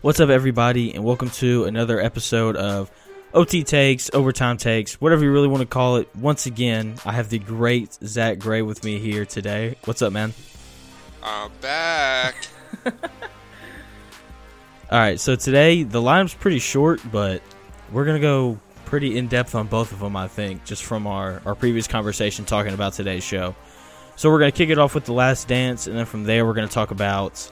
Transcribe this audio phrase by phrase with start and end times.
[0.00, 2.88] What's up, everybody, and welcome to another episode of
[3.34, 6.08] OT Takes, Overtime Takes, whatever you really want to call it.
[6.14, 9.76] Once again, I have the great Zack Gray with me here today.
[9.86, 10.34] What's up, man?
[11.20, 12.36] I'm back.
[12.86, 12.92] All
[14.92, 17.42] right, so today the lineup's pretty short, but
[17.90, 20.14] we're gonna go pretty in depth on both of them.
[20.14, 23.56] I think, just from our our previous conversation talking about today's show.
[24.14, 26.54] So we're gonna kick it off with the Last Dance, and then from there we're
[26.54, 27.50] gonna talk about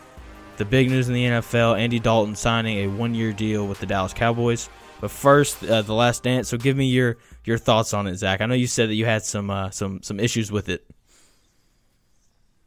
[0.56, 4.12] the big news in the NFL: Andy Dalton signing a one-year deal with the Dallas
[4.12, 4.68] Cowboys.
[5.00, 6.48] But first, uh, the Last Dance.
[6.48, 8.40] So give me your your thoughts on it, Zack.
[8.40, 10.86] I know you said that you had some uh, some some issues with it.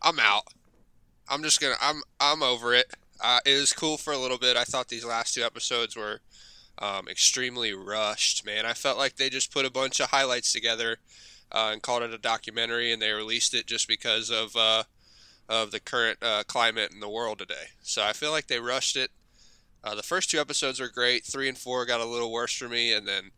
[0.02, 0.44] I'm out.
[1.28, 1.76] I'm just gonna.
[1.82, 2.94] I'm I'm over it.
[3.22, 4.56] Uh, it was cool for a little bit.
[4.58, 6.22] I thought these last two episodes were
[6.78, 8.46] um, extremely rushed.
[8.46, 10.98] Man, I felt like they just put a bunch of highlights together
[11.52, 14.84] uh, and called it a documentary, and they released it just because of uh,
[15.50, 17.74] of the current uh, climate in the world today.
[17.82, 19.10] So I feel like they rushed it.
[19.84, 21.26] Uh, the first two episodes were great.
[21.26, 23.32] Three and four got a little worse for me, and then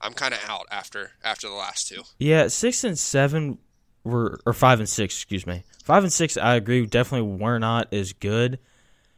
[0.00, 2.02] I'm kind of out after after the last two.
[2.18, 3.58] Yeah, six and seven
[4.04, 5.64] were, or five and six, excuse me.
[5.82, 8.58] Five and six, I agree, definitely were not as good.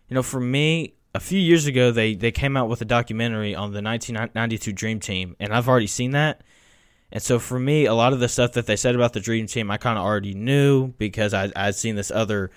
[0.08, 3.54] You know, for me, a few years ago, they they came out with a documentary
[3.54, 6.42] on the 1992 Dream Team, and I've already seen that.
[7.12, 9.47] And so for me, a lot of the stuff that they said about the Dream
[9.47, 12.50] Team, I kind of already knew because I I'd seen this other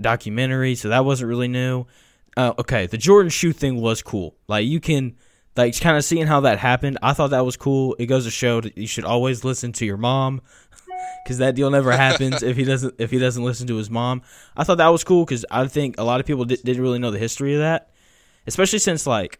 [0.00, 1.86] documentary, so that wasn't really new.
[2.36, 4.36] Uh, okay, the Jordan shoe thing was cool.
[4.48, 5.16] Like you can
[5.56, 6.98] like kind of seeing how that happened.
[7.02, 7.96] I thought that was cool.
[7.98, 10.40] It goes to show that you should always listen to your mom
[11.24, 14.22] because that deal never happens if he doesn't if he doesn't listen to his mom.
[14.56, 16.98] I thought that was cool because I think a lot of people did, didn't really
[16.98, 17.90] know the history of that,
[18.46, 19.38] especially since like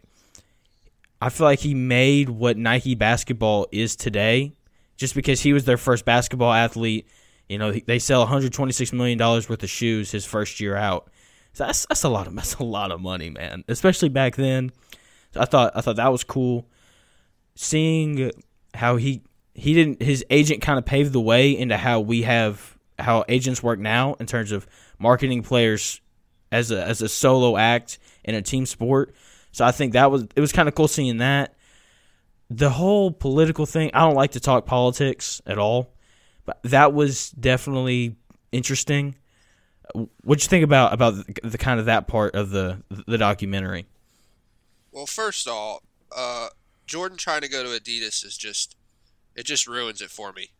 [1.21, 4.53] I feel like he made what Nike basketball is today
[4.97, 7.07] just because he was their first basketball athlete.
[7.47, 11.11] You know, they sell 126 million dollars worth of shoes his first year out.
[11.53, 13.63] So that's that's a lot of that's a lot of money, man.
[13.67, 14.71] Especially back then.
[15.33, 16.67] So I thought I thought that was cool.
[17.55, 18.31] Seeing
[18.73, 19.21] how he
[19.53, 23.61] he didn't his agent kind of paved the way into how we have how agents
[23.61, 24.65] work now in terms of
[24.97, 26.01] marketing players
[26.51, 29.13] as a as a solo act in a team sport.
[29.51, 31.55] So I think that was it was kind of cool seeing that.
[32.49, 35.93] The whole political thing, I don't like to talk politics at all,
[36.45, 38.17] but that was definitely
[38.51, 39.15] interesting.
[40.23, 43.87] What'd you think about about the, the kind of that part of the the documentary?
[44.91, 45.83] Well, first of all,
[46.15, 46.49] uh,
[46.85, 48.75] Jordan trying to go to Adidas is just
[49.35, 50.51] it just ruins it for me.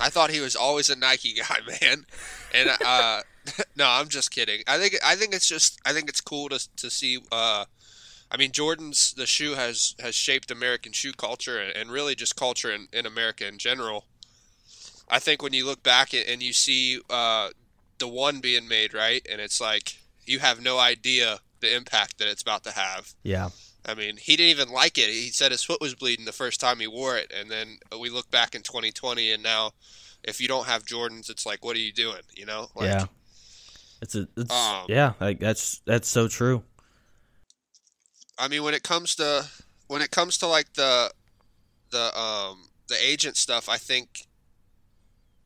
[0.00, 2.06] I thought he was always a Nike guy, man.
[2.54, 3.22] And uh,
[3.76, 4.62] no, I'm just kidding.
[4.66, 7.18] I think I think it's just I think it's cool to to see.
[7.30, 7.64] Uh,
[8.32, 12.72] I mean, Jordan's the shoe has has shaped American shoe culture and, really just culture
[12.72, 14.06] in, in America in general.
[15.10, 17.50] I think when you look back and you see uh,
[17.98, 22.28] the one being made, right, and it's like you have no idea the impact that
[22.28, 23.12] it's about to have.
[23.22, 23.50] Yeah.
[23.84, 25.10] I mean, he didn't even like it.
[25.10, 28.08] He said his foot was bleeding the first time he wore it, and then we
[28.08, 29.72] look back in 2020, and now,
[30.22, 32.22] if you don't have Jordans, it's like, what are you doing?
[32.34, 32.68] You know?
[32.74, 33.06] Like, yeah.
[34.00, 34.28] It's a.
[34.36, 35.12] It's, Um, yeah.
[35.20, 36.62] Like that's that's so true.
[38.42, 39.46] I mean, when it comes to
[39.86, 41.12] when it comes to like the
[41.90, 44.26] the um the agent stuff, I think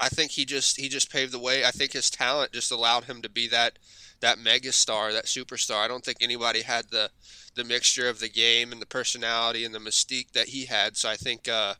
[0.00, 1.62] I think he just he just paved the way.
[1.62, 3.78] I think his talent just allowed him to be that
[4.20, 5.84] that mega star, that superstar.
[5.84, 7.10] I don't think anybody had the
[7.54, 10.96] the mixture of the game and the personality and the mystique that he had.
[10.96, 11.74] So I think uh,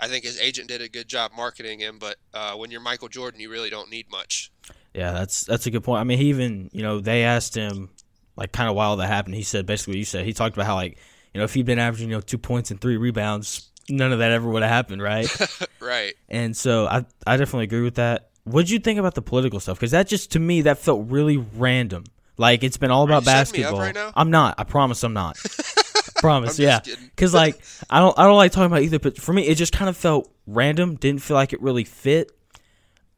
[0.00, 1.98] I think his agent did a good job marketing him.
[1.98, 4.50] But uh, when you're Michael Jordan, you really don't need much.
[4.94, 6.00] Yeah, that's that's a good point.
[6.00, 7.90] I mean, he even you know they asked him
[8.36, 9.34] like kind of while that happened.
[9.34, 10.24] He said basically what you said.
[10.24, 10.98] He talked about how like
[11.34, 14.18] you know if he'd been averaging you know two points and three rebounds, none of
[14.20, 15.28] that ever would have happened, right?
[15.80, 16.14] right.
[16.28, 18.30] and so I I definitely agree with that.
[18.44, 19.78] What'd you think about the political stuff?
[19.78, 22.04] Because that just to me that felt really random.
[22.38, 23.80] Like it's been all about you setting me up basketball.
[23.80, 24.12] right now?
[24.14, 24.56] I'm not.
[24.58, 25.38] I promise I'm not.
[25.44, 26.58] I promise.
[26.58, 26.80] I'm yeah.
[26.80, 28.98] Because like I don't I don't like talking about either.
[28.98, 30.96] But for me, it just kind of felt random.
[30.96, 32.32] Didn't feel like it really fit.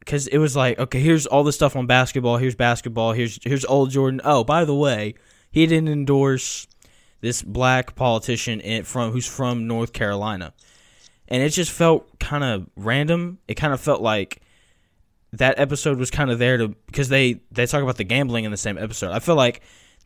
[0.09, 2.37] Because it was like, okay, here's all the stuff on basketball.
[2.37, 3.11] Here's basketball.
[3.11, 4.19] Here's here's old Jordan.
[4.23, 5.13] Oh, by the way,
[5.51, 6.65] he didn't endorse
[7.21, 10.51] this black politician in, from who's from North Carolina,
[11.27, 13.37] and it just felt kind of random.
[13.47, 14.41] It kind of felt like
[15.31, 18.51] that episode was kind of there to because they they talk about the gambling in
[18.51, 19.11] the same episode.
[19.11, 19.61] I feel like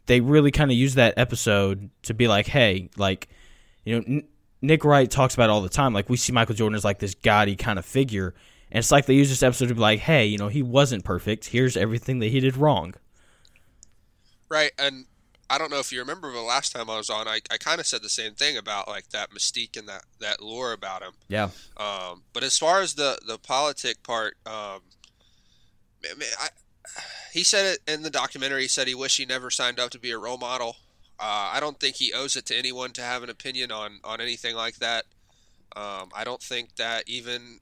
[0.07, 3.29] they really kind of used that episode to be like, hey, like
[3.85, 4.27] you know, N-
[4.61, 5.93] Nick Wright talks about all the time.
[5.93, 8.33] Like we see Michael Jordan as like this gaudy kind of figure,
[8.73, 11.05] and it's like they use this episode to be like, hey, you know, he wasn't
[11.05, 11.45] perfect.
[11.45, 12.95] Here's everything that he did wrong.
[14.49, 15.05] Right, and
[15.47, 17.79] I don't know if you remember, but last time I was on, I, I kind
[17.79, 21.13] of said the same thing about like that mystique and that, that lore about him.
[21.27, 24.81] Yeah, Um, but as far as the the politic part, um,
[26.03, 26.49] I, I,
[27.31, 28.63] he said it in the documentary.
[28.63, 30.77] He said he wished he never signed up to be a role model.
[31.19, 34.19] Uh, I don't think he owes it to anyone to have an opinion on on
[34.19, 35.05] anything like that.
[35.75, 37.59] Um, I don't think that even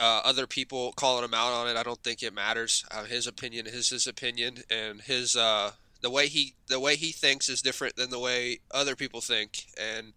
[0.00, 1.76] uh, other people calling him out on it.
[1.76, 2.84] I don't think it matters.
[2.90, 7.12] Uh, his opinion is his opinion, and his uh, the way he the way he
[7.12, 9.66] thinks is different than the way other people think.
[9.78, 10.14] And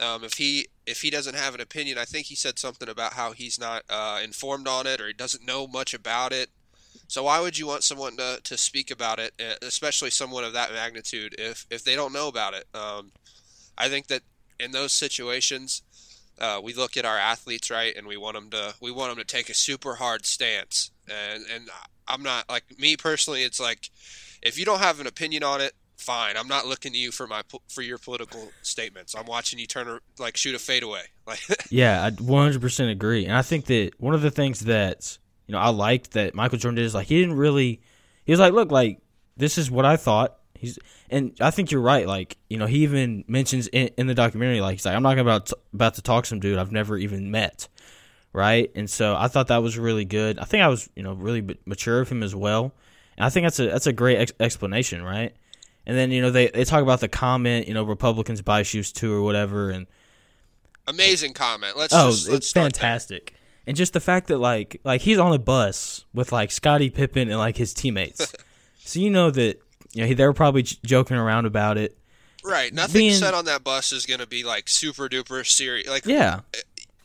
[0.00, 3.14] um, if he if he doesn't have an opinion, I think he said something about
[3.14, 6.50] how he's not uh, informed on it or he doesn't know much about it.
[7.08, 10.54] So why would you want someone to, to speak about it, eh, especially someone of
[10.54, 12.66] that magnitude, if if they don't know about it?
[12.74, 13.12] Um,
[13.78, 14.22] I think that
[14.58, 15.82] in those situations,
[16.38, 19.24] uh, we look at our athletes right, and we want them to we want them
[19.24, 20.90] to take a super hard stance.
[21.08, 21.68] And and
[22.08, 23.42] I'm not like me personally.
[23.42, 23.90] It's like
[24.42, 26.36] if you don't have an opinion on it, fine.
[26.36, 29.14] I'm not looking to you for my for your political statements.
[29.14, 31.02] I'm watching you turn like shoot a fadeaway.
[31.26, 31.40] Like
[31.70, 33.24] yeah, I 100% agree.
[33.24, 35.18] And I think that one of the things that
[35.48, 37.80] you know I liked that Michael Jordan did is like he didn't really
[38.24, 39.00] he was like, look, like
[39.36, 40.38] this is what I thought.
[40.60, 40.78] He's
[41.10, 42.06] and I think you're right.
[42.06, 45.18] Like you know, he even mentions in, in the documentary, like he's like, I'm not
[45.18, 47.68] about to, about to talk to some dude I've never even met,
[48.32, 48.70] right?
[48.74, 50.38] And so I thought that was really good.
[50.38, 52.72] I think I was you know really mature of him as well,
[53.16, 55.34] and I think that's a that's a great ex- explanation, right?
[55.86, 58.92] And then you know they they talk about the comment, you know, Republicans buy shoes
[58.92, 59.86] too or whatever, and
[60.86, 61.76] amazing comment.
[61.76, 63.30] Let's oh, just, let's it's fantastic.
[63.30, 63.40] There.
[63.68, 67.28] And just the fact that like like he's on a bus with like Scottie Pippen
[67.28, 68.32] and like his teammates,
[68.78, 69.60] so you know that
[69.94, 71.96] know they were probably j- joking around about it.
[72.44, 72.72] Right.
[72.72, 75.88] Nothing Being, said on that bus is going to be like super duper serious.
[75.88, 76.40] Like yeah.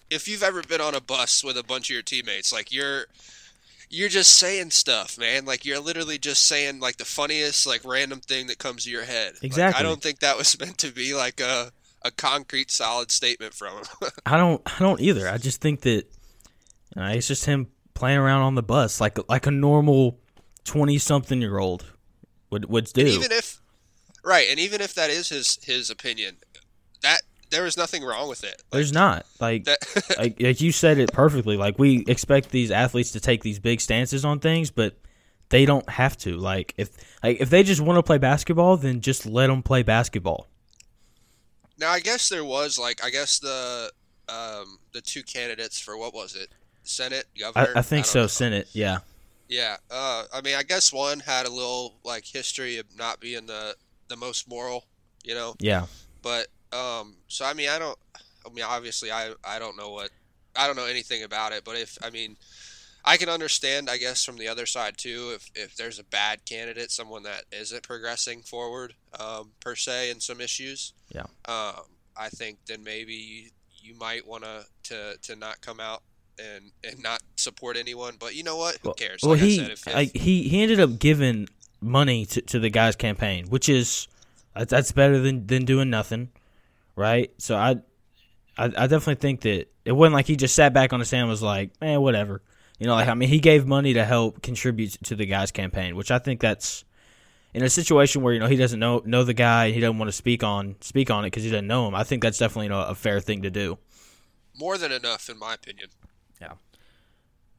[0.09, 3.05] If you've ever been on a bus with a bunch of your teammates, like you're
[3.89, 5.45] you're just saying stuff, man.
[5.45, 9.03] Like you're literally just saying like the funniest like random thing that comes to your
[9.03, 9.33] head.
[9.41, 9.63] Exactly.
[9.63, 11.71] Like, I don't think that was meant to be like a
[12.03, 13.85] a concrete solid statement from him.
[14.25, 15.27] I don't I don't either.
[15.27, 16.05] I just think that
[16.95, 20.19] it's just him playing around on the bus like like a normal
[20.65, 21.85] 20 something year old
[22.51, 23.01] would would do.
[23.01, 23.62] And even if
[24.24, 26.38] right, and even if that is his his opinion,
[27.01, 28.62] that there is nothing wrong with it.
[28.71, 29.68] Like, There's not like,
[30.18, 31.57] like like you said it perfectly.
[31.57, 34.95] Like we expect these athletes to take these big stances on things, but
[35.50, 36.38] they don't have to.
[36.38, 36.89] Like if
[37.24, 40.48] like if they just want to play basketball, then just let them play basketball.
[41.77, 43.92] Now I guess there was like I guess the
[44.30, 46.50] um the two candidates for what was it
[46.83, 48.27] Senate governor I, I think I so know.
[48.27, 49.00] Senate yeah
[49.51, 53.45] yeah uh I mean I guess one had a little like history of not being
[53.45, 53.75] the
[54.07, 54.86] the most moral
[55.24, 55.86] you know yeah
[56.24, 57.98] but um, so I mean, I don't.
[58.45, 60.09] I mean, obviously, I I don't know what
[60.56, 61.63] I don't know anything about it.
[61.63, 62.38] But if I mean,
[63.03, 65.31] I can understand, I guess, from the other side too.
[65.36, 70.19] If if there's a bad candidate, someone that isn't progressing forward um, per se in
[70.19, 71.25] some issues, yeah.
[71.45, 71.83] Um,
[72.15, 73.50] I think then maybe you,
[73.81, 76.03] you might want to to to not come out
[76.39, 78.15] and and not support anyone.
[78.19, 78.77] But you know what?
[78.83, 79.21] Who cares?
[79.23, 81.47] Well, like he said, if, if, he he ended up giving
[81.81, 84.07] money to, to the guy's campaign, which is
[84.55, 86.29] that's better than than doing nothing
[86.95, 87.31] right?
[87.38, 87.71] So I,
[88.57, 91.21] I, I definitely think that it wasn't like he just sat back on the hand
[91.21, 92.41] and was like, man, whatever.
[92.79, 95.95] You know, like I mean, he gave money to help contribute to the guy's campaign,
[95.95, 96.83] which I think that's
[97.53, 99.99] in a situation where you know he doesn't know know the guy, and he doesn't
[99.99, 101.93] want to speak on speak on it because he doesn't know him.
[101.93, 103.77] I think that's definitely you know, a fair thing to do.
[104.57, 105.89] More than enough, in my opinion.
[106.41, 106.53] Yeah.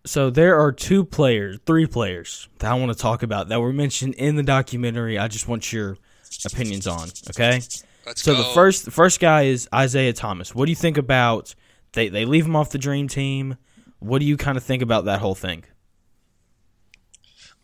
[0.05, 3.73] So there are two players, three players that I want to talk about that were
[3.73, 5.19] mentioned in the documentary.
[5.19, 5.97] I just want your
[6.45, 7.09] opinions on.
[7.31, 7.61] Okay.
[8.07, 8.43] Let's so go.
[8.43, 10.55] the first the first guy is Isiah Thomas.
[10.55, 11.55] What do you think about
[11.93, 13.57] they they leave him off the dream team?
[14.01, 15.65] What do you kind of think about that whole thing?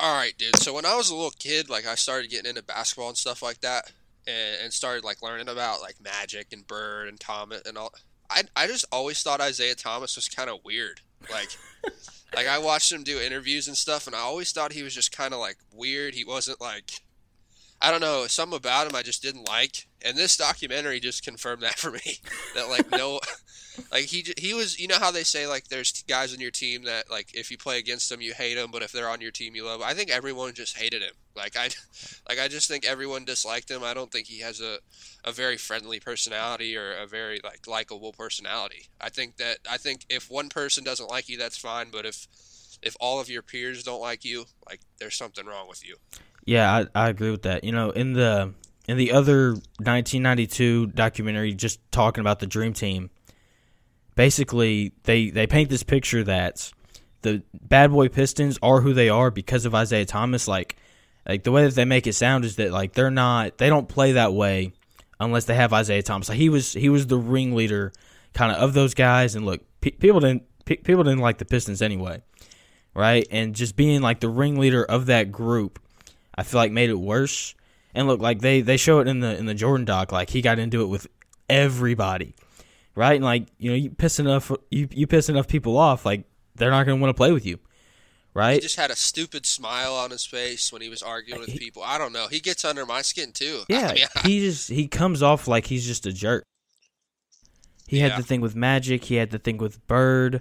[0.00, 0.56] All right, dude.
[0.56, 3.42] So when I was a little kid, like I started getting into basketball and stuff
[3.42, 3.90] like that,
[4.28, 7.92] and, and started like learning about like Magic and Bird and Thomas and all.
[8.30, 11.00] I I just always thought Isiah Thomas was kind of weird.
[11.32, 11.48] Like,
[12.35, 15.11] like I watched him do interviews and stuff, and I always thought he was just
[15.11, 16.14] kind of like weird.
[16.14, 17.02] He wasn't like
[17.80, 21.62] I don't know, something about him I just didn't like, and this documentary just confirmed
[21.62, 22.18] that for me.
[22.54, 23.20] that like no,
[23.92, 26.84] like he he was, you know how they say like there's guys on your team
[26.84, 29.30] that like if you play against them you hate them, but if they're on your
[29.30, 29.80] team you love.
[29.80, 29.88] Them.
[29.88, 31.14] I think everyone just hated him.
[31.36, 31.70] Like I,
[32.28, 33.82] like I just think everyone disliked him.
[33.82, 34.78] I don't think he has a
[35.24, 38.88] a very friendly personality or a very like likable personality.
[39.00, 42.26] I think that I think if one person doesn't like you, that's fine, but if
[42.82, 45.96] if all of your peers don't like you, like there's something wrong with you.
[46.44, 47.64] Yeah, I, I agree with that.
[47.64, 48.54] You know, in the
[48.88, 53.11] in the other 1992 documentary, just talking about the Dream Team,
[54.16, 56.73] basically they they paint this picture that
[57.23, 60.49] the Bad Boy Pistons are who they are because of Isiah Thomas.
[60.49, 60.76] Like,
[61.28, 63.88] like the way that they make it sound is that like they're not they don't
[63.88, 64.73] play that way
[65.21, 66.28] unless they have Isiah Thomas.
[66.28, 67.92] Like he was he was the ringleader
[68.33, 69.35] kind of of those guys.
[69.35, 72.23] And look, pe- people didn't pe- people didn't like the Pistons anyway,
[72.95, 73.28] right?
[73.30, 75.78] And just being like the ringleader of that group
[76.38, 77.57] I feel like made it worse.
[77.98, 80.40] And look, like they they show it in the in the Jordan doc, like he
[80.40, 81.08] got into it with
[81.50, 82.36] everybody,
[82.94, 83.16] right?
[83.16, 86.22] And like you know, you piss enough you you piss enough people off, like
[86.54, 87.58] they're not going to want to play with you,
[88.34, 88.54] right?
[88.54, 91.58] He just had a stupid smile on his face when he was arguing with He-
[91.58, 91.82] people.
[91.82, 92.28] I don't know.
[92.28, 93.64] He gets under my skin too.
[93.68, 96.44] Yeah, I mean, he just he comes off like he's just a jerk.
[97.88, 99.02] He had the thing with Magic.
[99.06, 100.40] He had the thing with Bird.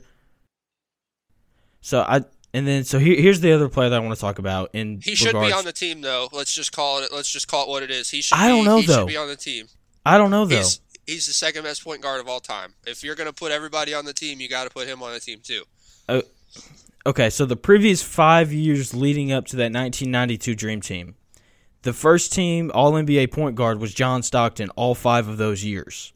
[1.82, 2.22] So I
[2.54, 4.70] and then so here, here's the other player that I want to talk about.
[4.74, 6.30] In he should regards, be on the team though.
[6.32, 7.12] Let's just call it.
[7.14, 8.10] Let's just call it what it is.
[8.10, 8.38] He should.
[8.38, 9.00] I don't be, know, he though.
[9.00, 9.68] Should be on the team.
[10.06, 10.58] I don't know though.
[10.58, 12.74] He's he's the second best point guard of all time.
[12.86, 15.20] If you're gonna put everybody on the team, you got to put him on the
[15.20, 15.64] team too.
[16.08, 16.22] Oh,
[17.06, 21.16] okay, so the previous five years leading up to that 1992 Dream Team,
[21.82, 24.70] the first team All NBA point guard was John Stockton.
[24.72, 26.14] All five of those years.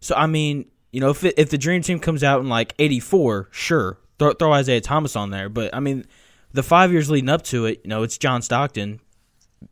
[0.00, 2.74] So I mean, you know, if it, if the Dream Team comes out in like
[2.78, 5.48] '84, sure, throw, throw Isiah Thomas on there.
[5.48, 6.04] But I mean,
[6.52, 9.00] the five years leading up to it, you know, it's John Stockton,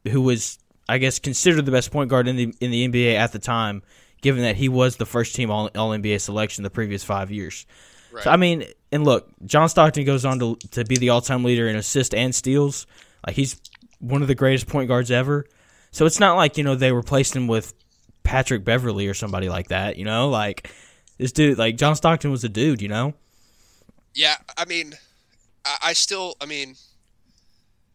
[0.08, 3.32] who was, I guess, considered the best point guard in the in the NBA at
[3.32, 3.82] the time,
[4.20, 7.66] given that he was the first team All All NBA selection the previous five years.
[8.12, 8.24] Right.
[8.24, 11.44] So I mean, and look, John Stockton goes on to to be the all time
[11.44, 12.86] leader in assists and steals.
[13.26, 13.60] Like he's
[13.98, 15.46] one of the greatest point guards ever.
[15.90, 17.74] So it's not like you know they replaced him with
[18.22, 19.96] Patrick Beverley or somebody like that.
[19.96, 20.70] You know, like
[21.18, 22.82] this dude, like John Stockton was a dude.
[22.82, 23.14] You know,
[24.16, 24.94] Yeah, I mean,
[25.66, 26.74] I, I still, I mean,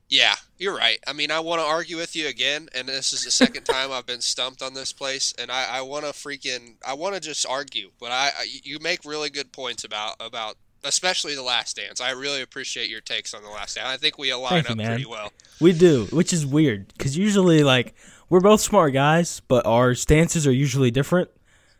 [0.07, 0.99] yeah, you're right.
[1.07, 3.91] I mean, I want to argue with you again, and this is the second time
[3.91, 7.21] I've been stumped on this place, and I, I want to freaking, I want to
[7.21, 11.77] just argue, but I, I, you make really good points about about, especially the Last
[11.77, 11.99] Dance.
[11.99, 13.87] I really appreciate your takes on the Last Dance.
[13.87, 14.87] I think we align Thank you, up man.
[14.89, 15.31] pretty well.
[15.59, 17.95] we do, which is weird because usually like
[18.29, 21.29] we're both smart guys, but our stances are usually different.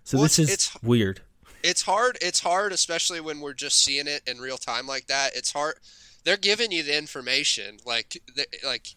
[0.03, 1.21] So Well, this is it's- weird.
[1.63, 2.17] It's hard.
[2.21, 5.35] It's hard, especially when we're just seeing it in real time like that.
[5.35, 5.75] It's hard.
[6.23, 8.21] They're giving you the information, like,
[8.65, 8.95] like,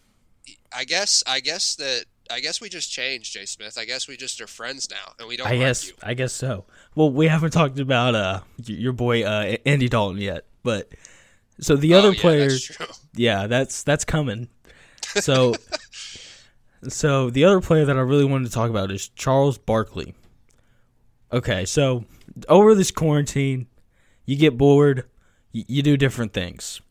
[0.75, 3.77] I guess, I guess that, I guess we just changed, Jay Smith.
[3.79, 5.95] I guess we just are friends now, and we don't I guess argue.
[6.03, 6.65] I guess so.
[6.95, 10.91] Well, we haven't talked about uh your boy uh Andy Dalton yet, but
[11.59, 14.49] so the Oh, other yeah, players, that's yeah, that's that's coming.
[15.19, 15.53] So
[16.87, 20.15] so the other player that I really wanted to talk about is Charles Barkley.
[21.31, 22.05] Okay, so
[22.49, 23.67] over this quarantine,
[24.25, 25.05] you get bored,
[25.53, 26.81] y- you do different things.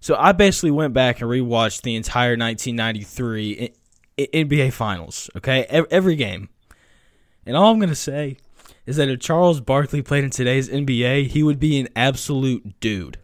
[0.00, 3.60] So I basically went back and rewatched the entire 1993
[4.18, 5.30] I- I- NBA Finals.
[5.36, 6.48] Okay, every game.
[7.46, 8.36] And all I'm going to say
[8.86, 13.18] is that if Charles Barkley played in today's NBA, he would be an absolute dude.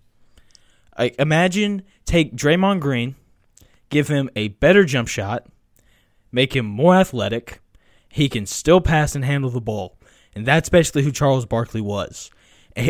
[0.98, 3.14] Like imagine take Draymond Green,
[3.90, 5.46] give him a better jump shot,
[6.32, 7.60] make him more athletic,
[8.08, 9.97] he can still pass and handle the ball.
[10.38, 12.30] And that's basically who Charles Barkley was.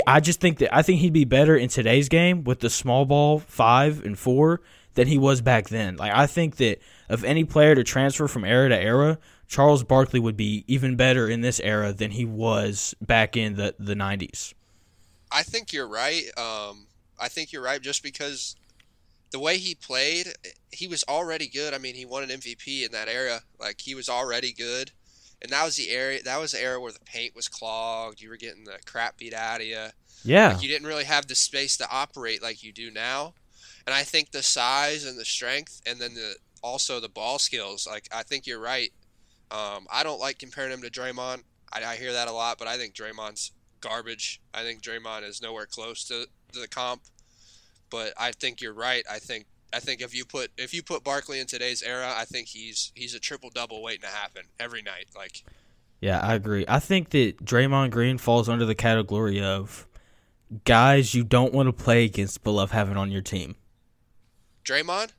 [0.07, 3.07] I just think that I think he'd be better in today's game with the small
[3.07, 4.61] ball 5 and 4
[4.93, 5.97] than he was back then.
[5.97, 6.79] Like I think that
[7.09, 11.27] of any player to transfer from era to era, Charles Barkley would be even better
[11.27, 14.53] in this era than he was back in the the 90s.
[15.33, 16.25] I think you're right.
[16.37, 16.87] Um,
[17.19, 18.57] I think you're right just because
[19.31, 20.27] the way he played,
[20.71, 21.73] he was already good.
[21.73, 23.41] I mean, he won an MVP in that era.
[23.59, 24.91] Like he was already good,
[25.43, 26.23] and that was the area.
[26.23, 28.21] That was the era where the paint was clogged.
[28.21, 29.87] You were getting the crap beat out of you.
[30.25, 30.55] Yeah.
[30.55, 33.35] Like, you didn't really have the space to operate like you do now.
[33.87, 37.87] And I think the size and the strength, and then the also the ball skills.
[37.87, 38.93] Like I think you're right.
[39.51, 41.43] Um, I don't like comparing him to Draymond.
[41.73, 44.41] I, I hear that a lot, but I think Draymond's garbage.
[44.53, 47.03] I think Draymond is nowhere close to, to the comp.
[47.91, 49.05] But I think you're right.
[49.11, 52.25] I think I think if you put if you put Barkley in today's era, I
[52.25, 55.07] think he's he's a triple double waiting to happen every night.
[55.17, 55.45] Like
[56.01, 56.65] Yeah, I agree.
[56.69, 59.87] I think that Draymond Green falls under the category of
[60.65, 63.57] guys you don't want to play against but love having on your team.
[64.65, 65.13] Draymond,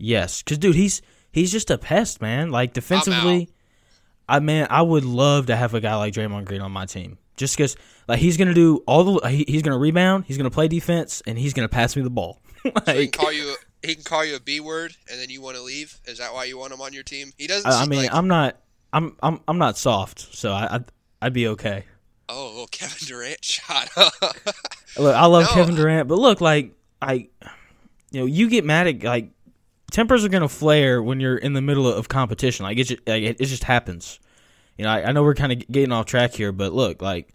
[0.00, 2.50] Yes, because dude, he's he's just a pest, man.
[2.50, 3.50] Like defensively,
[4.26, 7.18] I man, I would love to have a guy like Draymond Green on my team.
[7.36, 7.76] Just because,
[8.08, 11.38] like, he's gonna do all the he, he's gonna rebound, he's gonna play defense, and
[11.38, 12.40] he's gonna pass me the ball.
[12.64, 15.40] so he can call you he can call you a B word, and then you
[15.40, 15.98] want to leave.
[16.06, 17.32] Is that why you want him on your team?
[17.38, 17.70] He doesn't.
[17.70, 18.56] Uh, I, I mean, like, I'm not,
[18.92, 20.84] I'm I'm I'm not soft, so I I'd,
[21.22, 21.84] I'd be okay.
[22.28, 23.88] oh, Kevin Durant shot.
[23.96, 24.12] up.
[24.98, 27.28] Look, I love No, Kevin Durant, but look, like I,
[28.10, 29.30] you know, you get mad at like
[29.90, 32.64] tempers are gonna flare when you're in the middle of competition.
[32.64, 34.20] Like it, just, like it, it just happens.
[34.76, 37.34] You know, I, I know we're kind of getting off track here, but look, like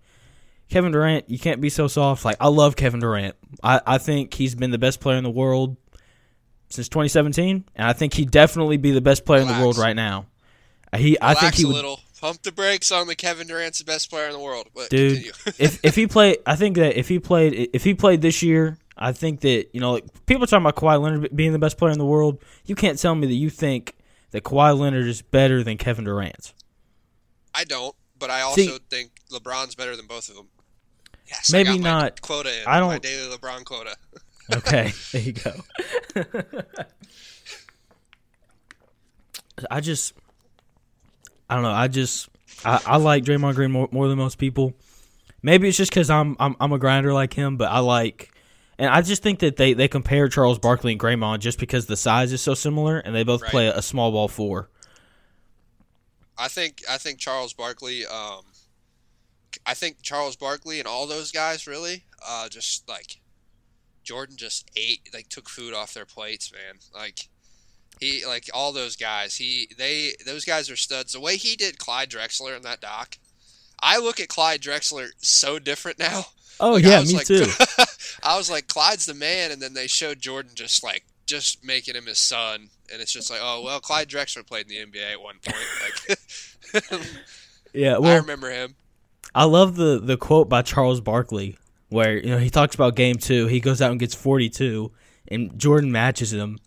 [0.70, 2.26] Kevin Durant, you can't be so soft.
[2.26, 3.36] Like I love Kevin Durant.
[3.64, 5.78] I I think he's been the best player in the world
[6.70, 9.96] since 2017, and I think he'd definitely be the best player in the world right
[9.96, 10.26] now.
[10.96, 11.74] He, I think he a would.
[11.76, 12.00] little.
[12.22, 14.68] Pump the brakes on the Kevin Durant's the best player in the world.
[14.74, 15.26] But dude.
[15.60, 18.78] if if he played, I think that if he played, if he played this year,
[18.98, 21.78] I think that you know, like people are talking about Kawhi Leonard being the best
[21.78, 22.40] player in the world.
[22.66, 23.94] You can't tell me that you think
[24.32, 26.54] that Kawhi Leonard is better than Kevin Durant.
[27.54, 30.48] I don't, but I also See- think LeBron's better than both of them.
[31.28, 32.50] Yes, Maybe my not- quota.
[32.62, 33.98] In, I don't- daily LeBron quota.
[34.54, 35.54] Okay, there you go.
[39.72, 40.14] I just,
[41.50, 41.72] I don't know.
[41.72, 42.30] I just,
[42.64, 44.74] I, I like Draymond Green more, more than most people.
[45.42, 48.32] Maybe it's just because I'm, I'm I'm a grinder like him, but I like,
[48.80, 51.96] and I just think that they they compare Charles Barkley and Draymond just because the
[51.96, 53.52] size is so similar, and they both Right.
[53.52, 54.70] play a, a small ball four.
[56.38, 58.06] I think I think Charles Barkley.
[58.08, 58.42] Um,
[59.68, 63.20] I think Charles Barkley and all those guys really uh, just like
[64.06, 66.76] Jordan just ate like took food off their plates, man.
[66.94, 67.28] Like
[68.00, 69.36] he like all those guys.
[69.36, 71.14] He they those guys are studs.
[71.14, 73.18] The way he did Clyde Drexler in that doc.
[73.82, 76.26] I look at Clyde Drexler so different now.
[76.60, 77.46] Oh Like, yeah, me like- too.
[78.24, 81.96] I was like, Clyde's the man, and then they showed Jordan just like just making
[81.96, 85.12] him his son, and it's just like, oh well, Clyde Drexler played in the NBA
[85.14, 85.58] at one point.
[85.84, 87.00] Like,
[87.74, 88.76] Yeah, I remember him.
[89.34, 91.58] I love the the quote by Charles Barkley
[91.96, 93.48] where you know he talks about game two.
[93.48, 94.92] He goes out and gets forty two,
[95.30, 96.60] and Jordan matches him,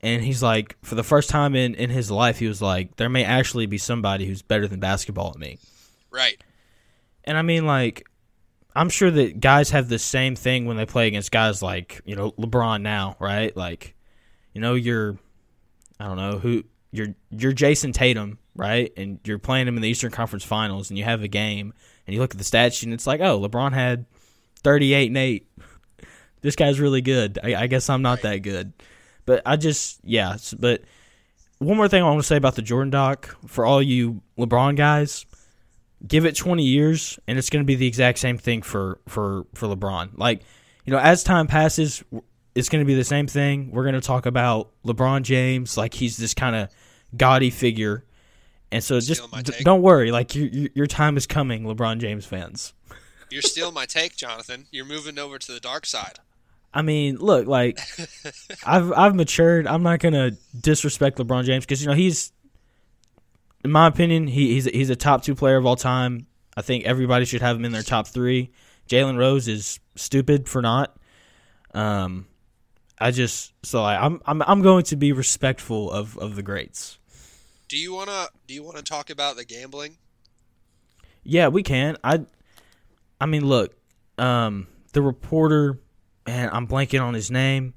[0.00, 3.08] and he's like, for the first time in in his life, he was like, there
[3.08, 5.58] may actually be somebody who's better than basketball at me.
[6.10, 6.42] Right.
[7.24, 8.06] And I mean, like,
[8.76, 12.16] I'm sure that guys have the same thing when they play against guys like you
[12.16, 13.56] know LeBron now, right?
[13.56, 13.94] Like,
[14.52, 15.16] you know, you're,
[15.98, 17.14] I don't know who you're.
[17.30, 18.92] You're Jayson Tatum, right?
[18.96, 21.72] And you're playing him in the Eastern Conference Finals, and you have a game,
[22.06, 24.06] and you look at the stat sheet, and it's like, oh, LeBron had
[24.64, 25.48] 38 and eight.
[26.40, 27.38] This guy's really good.
[27.42, 28.72] I, I guess I'm not that good,
[29.24, 30.36] but I just yeah.
[30.58, 30.82] But
[31.58, 34.76] one more thing I want to say about the Jordan doc for all you LeBron
[34.76, 35.24] guys
[36.06, 39.46] give it 20 years and it's going to be the exact same thing for for
[39.54, 40.10] for LeBron.
[40.16, 40.42] Like,
[40.84, 42.02] you know, as time passes,
[42.54, 43.70] it's going to be the same thing.
[43.70, 46.68] We're going to talk about LeBron James like he's this kind of
[47.16, 48.04] gaudy figure.
[48.70, 49.22] And so just
[49.60, 52.72] don't worry, like your your time is coming, LeBron James fans.
[53.30, 54.66] You're stealing my take, Jonathan.
[54.70, 56.18] You're moving over to the dark side.
[56.72, 57.78] I mean, look, like
[58.66, 59.66] I've I've matured.
[59.66, 62.32] I'm not gonna disrespect LeBron James because you know he's,
[63.62, 66.26] in my opinion, he, he's he's a top two player of all time.
[66.56, 68.50] I think everybody should have him in their top three.
[68.88, 70.96] Jalen Rose is stupid for not.
[71.72, 72.26] Um,
[72.98, 76.98] I just so like, I'm I'm I'm going to be respectful of of the greats.
[77.68, 79.98] Do you wanna do you wanna talk about the gambling?
[81.22, 81.96] Yeah, we can.
[82.04, 82.26] I,
[83.24, 83.74] I mean, look,
[84.18, 85.78] um, the reporter,
[86.26, 87.72] and I'm blanking on his name,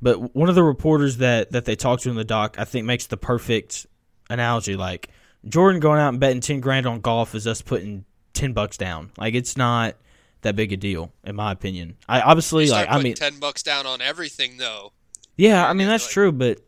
[0.00, 2.86] but one of the reporters that that they talked to in the doc, I think,
[2.86, 3.88] makes the perfect
[4.30, 4.76] analogy.
[4.76, 5.08] Like
[5.44, 9.10] Jordan going out and betting ten grand on golf is us putting ten bucks down.
[9.18, 9.96] Like it's not
[10.42, 11.96] that big a deal, in my opinion.
[12.08, 12.88] I obviously like.
[12.88, 14.92] I mean, ten bucks down on everything though.
[15.36, 16.60] yeah, I mean that's like- true, but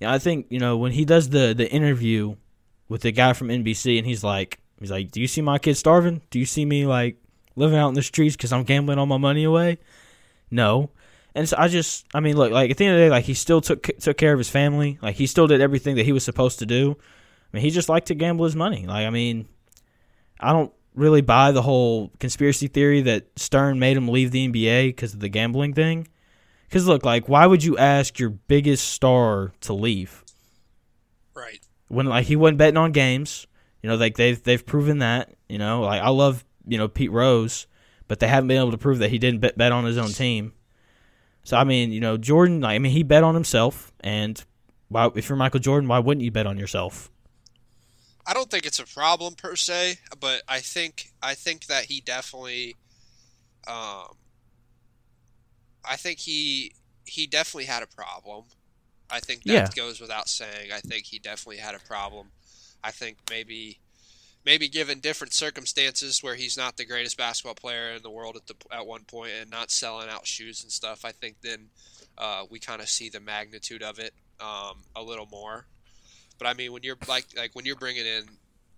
[0.00, 2.36] yeah, I think you know when he does the the interview
[2.88, 5.74] with the guy from NBC, and he's like, he's like, "Do you see my kid
[5.74, 6.22] starving?
[6.30, 7.18] Do you see me like
[7.58, 9.78] living out in the streets because I'm gambling all my money away?"
[10.50, 10.90] No,
[11.34, 13.24] and so I just, I mean, look, like at the end of the day, like
[13.24, 16.12] he still took took care of his family, like he still did everything that he
[16.12, 16.96] was supposed to do.
[17.52, 18.86] I mean, he just liked to gamble his money.
[18.86, 19.46] Like, I mean,
[20.40, 24.88] I don't really buy the whole conspiracy theory that Stern made him leave the NBA
[24.88, 26.08] because of the gambling thing.
[26.64, 30.24] Because look, like, why would you ask your biggest star to leave
[31.34, 31.60] Right.
[31.88, 33.46] when like he wasn't betting on games?
[33.82, 35.34] You know, like they've they've proven that.
[35.48, 37.66] You know, like I love you know Pete Rose,
[38.06, 40.08] but they haven't been able to prove that he didn't bet, bet on his own
[40.10, 40.52] team.
[41.44, 42.64] So I mean, you know, Jordan.
[42.64, 44.42] I mean, he bet on himself, and
[44.88, 47.10] why, if you're Michael Jordan, why wouldn't you bet on yourself?
[48.26, 52.00] I don't think it's a problem per se, but I think I think that he
[52.02, 52.76] definitely,
[53.66, 54.16] um,
[55.84, 56.72] I think he
[57.06, 58.44] he definitely had a problem.
[59.10, 59.68] I think that Yeah.
[59.74, 60.72] goes without saying.
[60.72, 62.28] I think he definitely had a problem.
[62.84, 63.78] I think maybe
[64.48, 68.46] maybe given different circumstances where he's not the greatest basketball player in the world at
[68.46, 71.68] the at one point and not selling out shoes and stuff, I think then
[72.16, 75.66] uh, we kind of see the magnitude of it um, a little more.
[76.38, 78.24] But I mean, when you're like like when you're bringing in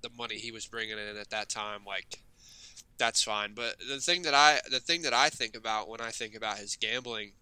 [0.03, 2.19] the money he was bringing in at that time, like
[2.99, 3.53] that's fine.
[3.55, 6.59] But the thing that I the thing that I think about when I think about
[6.59, 7.35] his gambling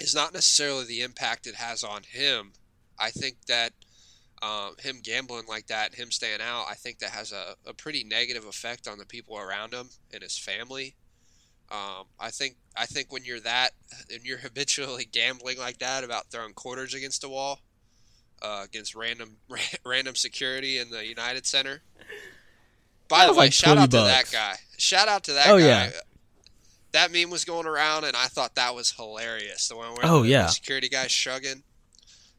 [0.00, 2.54] is not necessarily the impact it has on him.
[2.98, 3.74] I think that
[4.44, 8.04] um, him gambling like that, him staying out, I think that has a, a pretty
[8.04, 10.96] negative effect on the people around him and his family.
[11.70, 13.70] Um, I think I think when you're that
[14.12, 17.60] and you're habitually gambling like that about throwing quarters against a wall,
[18.42, 19.36] uh, against random
[19.84, 21.82] random security in the United Center.
[23.08, 24.56] By the way, like shout 20 out to that guy.
[24.76, 25.64] Shout out to that Oh, guy.
[25.66, 25.90] yeah.
[26.92, 29.68] That meme was going around, and I thought that was hilarious.
[29.68, 30.42] The one where Oh, the, yeah.
[30.42, 31.62] the security guy shrugging.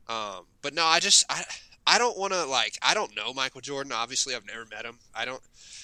[0.07, 1.43] Um, but no, I just I
[1.87, 3.91] I don't want to like I don't know Michael Jordan.
[3.91, 4.99] Obviously, I've never met him.
[5.13, 5.41] I don't.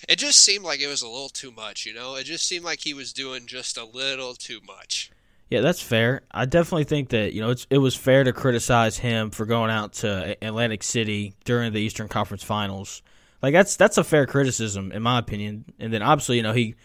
[0.09, 1.85] It just seemed like it was a little too much.
[1.85, 5.11] You know, it just seemed like he was doing just a little too much.
[5.51, 6.21] Yeah, that's fair.
[6.31, 9.69] I definitely think that you know it's, it was fair to criticize him for going
[9.69, 13.01] out to Atlantic City during the Eastern Conference Finals.
[13.41, 15.65] Like that's that's a fair criticism in my opinion.
[15.77, 16.75] And then obviously you know he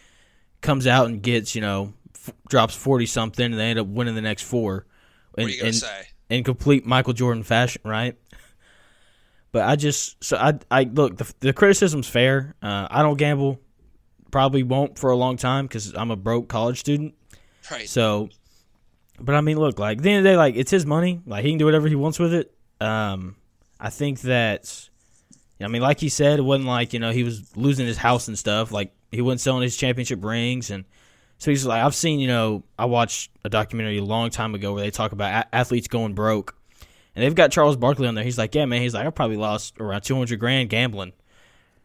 [0.62, 4.16] comes out and gets you know f- drops forty something, and they end up winning
[4.16, 4.84] the next four.
[5.34, 6.08] What are you gonna say?
[6.28, 8.16] In complete Michael Jordan fashion, right?
[9.56, 12.54] But I just so I I look the the criticism's fair.
[12.60, 13.58] Uh, I don't gamble,
[14.30, 17.14] probably won't for a long time because I'm a broke college student.
[17.70, 17.88] Right.
[17.88, 18.28] So,
[19.18, 21.22] but I mean, look, like at the end of the day, like it's his money.
[21.24, 22.52] Like he can do whatever he wants with it.
[22.82, 23.36] Um,
[23.80, 24.90] I think that.
[25.58, 28.28] I mean, like he said, it wasn't like you know he was losing his house
[28.28, 28.72] and stuff.
[28.72, 30.84] Like he wasn't selling his championship rings, and
[31.38, 34.74] so he's like, I've seen, you know, I watched a documentary a long time ago
[34.74, 36.54] where they talk about a- athletes going broke,
[37.16, 38.22] and they've got Charles Barkley on there.
[38.22, 38.82] He's like, yeah, man.
[38.82, 41.12] He's like, I probably lost around two hundred grand gambling,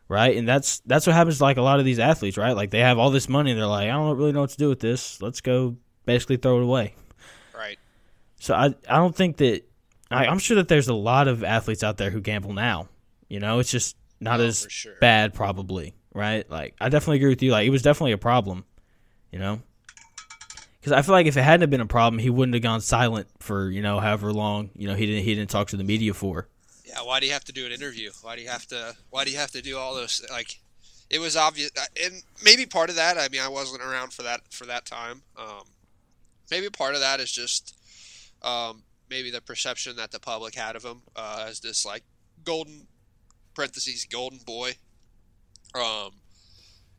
[0.08, 0.36] right?
[0.36, 2.52] And that's that's what happens to like a lot of these athletes, right?
[2.56, 4.58] Like they have all this money, and they're like, I don't really know what to
[4.58, 5.22] do with this.
[5.22, 6.94] Let's go basically throw it away.
[7.56, 7.80] Right.
[8.40, 9.64] So I I don't think that
[10.12, 12.90] I, I'm sure that there's a lot of athletes out there who gamble now.
[13.30, 14.96] You know, it's just not Oh, as sure.
[15.00, 16.48] bad, probably, right?
[16.50, 17.52] Like I definitely agree with you.
[17.52, 18.66] Like it was definitely a problem.
[19.32, 19.62] You know.
[20.82, 23.28] Because I feel like if it hadn't been a problem, he wouldn't have gone silent
[23.40, 26.14] for you know however long you know he didn't he didn't talk to the media
[26.14, 26.48] for.
[26.86, 27.04] Yeah.
[27.04, 28.12] Why do you have to do an interview?
[28.22, 28.96] Why do you have to?
[29.12, 30.26] Why do you have to do all those?
[30.32, 30.60] Like,
[31.10, 33.18] it was obvious, uh, and maybe part of that.
[33.18, 35.22] I mean, I wasn't around for that for that time.
[35.38, 35.64] Um,
[36.50, 37.78] maybe part of that is just
[38.42, 42.04] um, maybe the perception that the public had of him uh, as this like
[42.44, 42.88] golden
[43.54, 44.72] parentheses golden boy.
[45.76, 46.12] Um,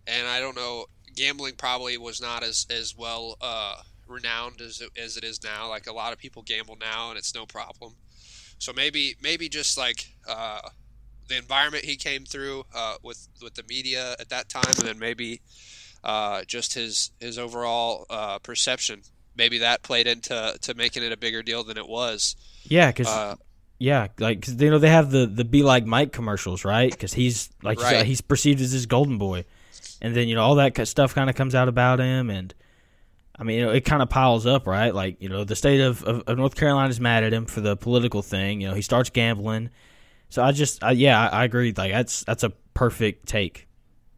[0.07, 0.87] and I don't know,
[1.17, 5.69] gambling probably was not as as well uh, renowned as it, as it is now.
[5.69, 7.95] Like a lot of people gamble now, and it's no problem.
[8.59, 10.61] So maybe maybe just like uh,
[11.29, 14.99] the environment he came through uh, with with the media at that time, and then
[14.99, 15.41] maybe
[16.05, 19.03] uh, just his his overall uh, perception.
[19.35, 22.37] Maybe that played into to making it a bigger deal than it was.
[22.65, 23.37] Yeah, because Uh,
[23.79, 26.91] yeah, like 'cause, you know they have the the be like Mike commercials, right?
[26.91, 28.07] Because he's like Right.
[28.07, 29.45] he's perceived as this golden boy,
[30.03, 32.53] and then you know all that stuff kind of comes out about him, and
[33.39, 34.95] I mean you know it kind of piles up, right?
[34.95, 37.63] Like you know the state of, of, of North Carolina is mad at him for
[37.63, 38.61] the political thing.
[38.61, 39.71] You know he starts gambling,
[40.29, 41.73] so I just I, yeah I, I agree.
[41.75, 43.67] Like that's that's a perfect take,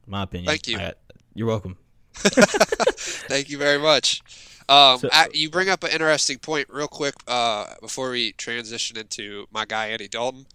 [0.07, 0.49] in my opinion.
[0.49, 0.79] Thank you.
[0.79, 0.95] I-
[1.37, 1.77] you're welcome.
[2.15, 4.23] Thank you very much.
[4.69, 8.97] Um, So- I- you bring up an interesting point real quick uh, before we transition
[8.97, 10.47] into my guy Eddie Dalton.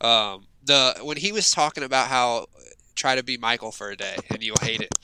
[0.00, 2.46] Um, the when he was talking about how
[2.94, 4.94] try to be Michael for a day and you'll hate it.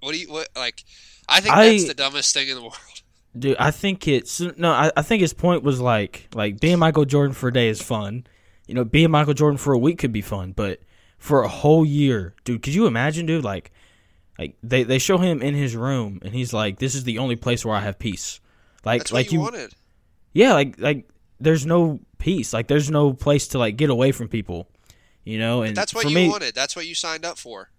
[0.00, 0.84] What do you what like?
[1.28, 2.76] I think I- that's the dumbest thing in the world.
[3.36, 4.70] Dude, I think it's no.
[4.70, 7.82] I, I think his point was like like being Michael Jordan for a day is
[7.82, 8.26] fun.
[8.68, 10.80] You know, being Michael Jordan for a week could be fun, but
[11.18, 13.42] for a whole year, dude, could you imagine, dude?
[13.44, 13.72] Like,
[14.38, 17.34] like they, they show him in his room, and he's like, "This is the only
[17.34, 18.40] place where I have peace."
[18.84, 19.74] Like, That's like you, you, wanted.
[20.32, 21.08] yeah, like like
[21.40, 22.52] there's no peace.
[22.52, 24.68] Like, there's no place to like get away from people.
[25.24, 26.54] You know, and That's what you me, wanted.
[26.54, 27.70] That's what you signed up for.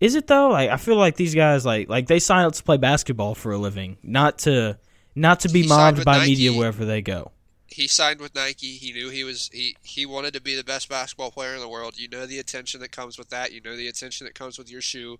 [0.00, 0.48] Is it though?
[0.48, 3.52] Like I feel like these guys like like they sign up to play basketball for
[3.52, 4.78] a living, not to
[5.14, 6.30] not to be He mobbed by Nike.
[6.30, 7.32] media wherever they go.
[7.68, 8.76] He signed with Nike.
[8.76, 11.68] He knew he was he he wanted to be the best basketball player in the
[11.68, 11.98] world.
[11.98, 13.52] You know the attention that comes with that.
[13.52, 15.18] You know the attention that comes with your shoe.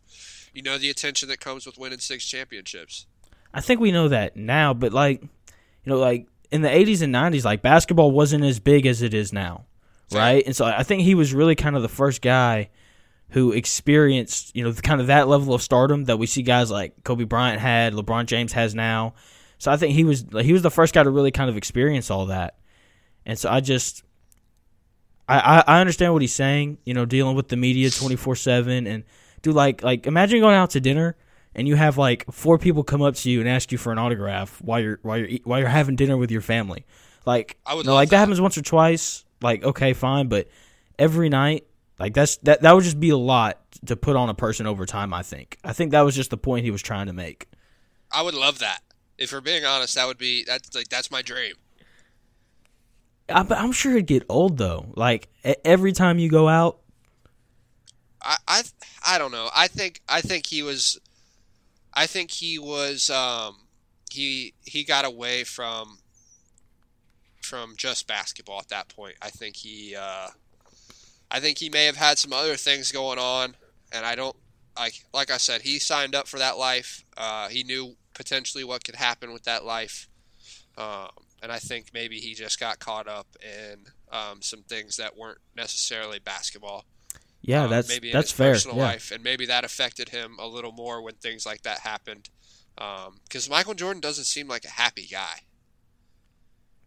[0.53, 3.07] You know the attention that comes with winning six championships.
[3.55, 5.29] I think we know that now, but like you
[5.87, 9.33] know, like in the eighties and nineties, like basketball wasn't as big as it is
[9.33, 9.65] now.
[10.13, 10.45] Right?
[10.47, 12.71] And so I think he was really kind of the first guy
[13.31, 17.03] who experienced, you know, kind of that level of stardom that we see guys like
[17.03, 19.15] Kobe Bryant had, LeBron James has now.
[19.59, 21.57] So I think he was like, he was the first guy to really kind of
[21.57, 22.59] experience all that.
[23.25, 24.05] And so I just
[25.29, 28.37] I, I, I understand what he's saying, you know, dealing with the media twenty four
[28.37, 29.05] seven and
[29.43, 31.17] do like like imagine going out to dinner
[31.55, 33.99] and you have like four people come up to you and ask you for an
[33.99, 36.87] autograph while you're while you're while you're having dinner with your family.
[37.25, 38.21] Like I would you know, like that that.
[38.21, 39.25] happens once or twice.
[39.41, 40.49] Like okay, fine, but
[40.99, 41.67] every night,
[41.99, 44.87] like that's that that would just be a lot to put on a person over
[44.87, 45.13] time.
[45.13, 45.59] I think.
[45.65, 47.49] I think that was just the point he was trying to make.
[48.13, 48.81] I would love that.
[49.19, 51.55] If we're being honest, that would be that's like that's my dream.
[53.29, 54.87] I, i'm sure it'd get old though.
[54.95, 55.29] Like
[55.65, 56.79] every time you go out,
[58.23, 58.63] I, I
[59.07, 59.51] I don't know.
[59.55, 61.01] I think I think he was
[61.95, 63.57] I think he was um
[64.11, 65.99] he he got away from
[67.47, 69.15] from just basketball at that point.
[69.23, 70.29] I think he uh
[71.31, 73.57] I think he may have had some other things going on
[73.93, 74.37] and I don't
[74.79, 77.05] like like I said, he signed up for that life.
[77.17, 80.09] Uh he knew potentially what could happen with that life.
[80.77, 81.09] Um
[81.43, 85.39] and I think maybe he just got caught up in um, some things that weren't
[85.55, 86.85] necessarily basketball.
[87.43, 88.53] Yeah, um, that's maybe in that's his fair.
[88.55, 88.85] personal Yeah.
[88.85, 92.31] life, and maybe that affected him a little more when things like that happened.
[92.75, 95.43] Because Michael Jordan doesn't seem like a happy guy.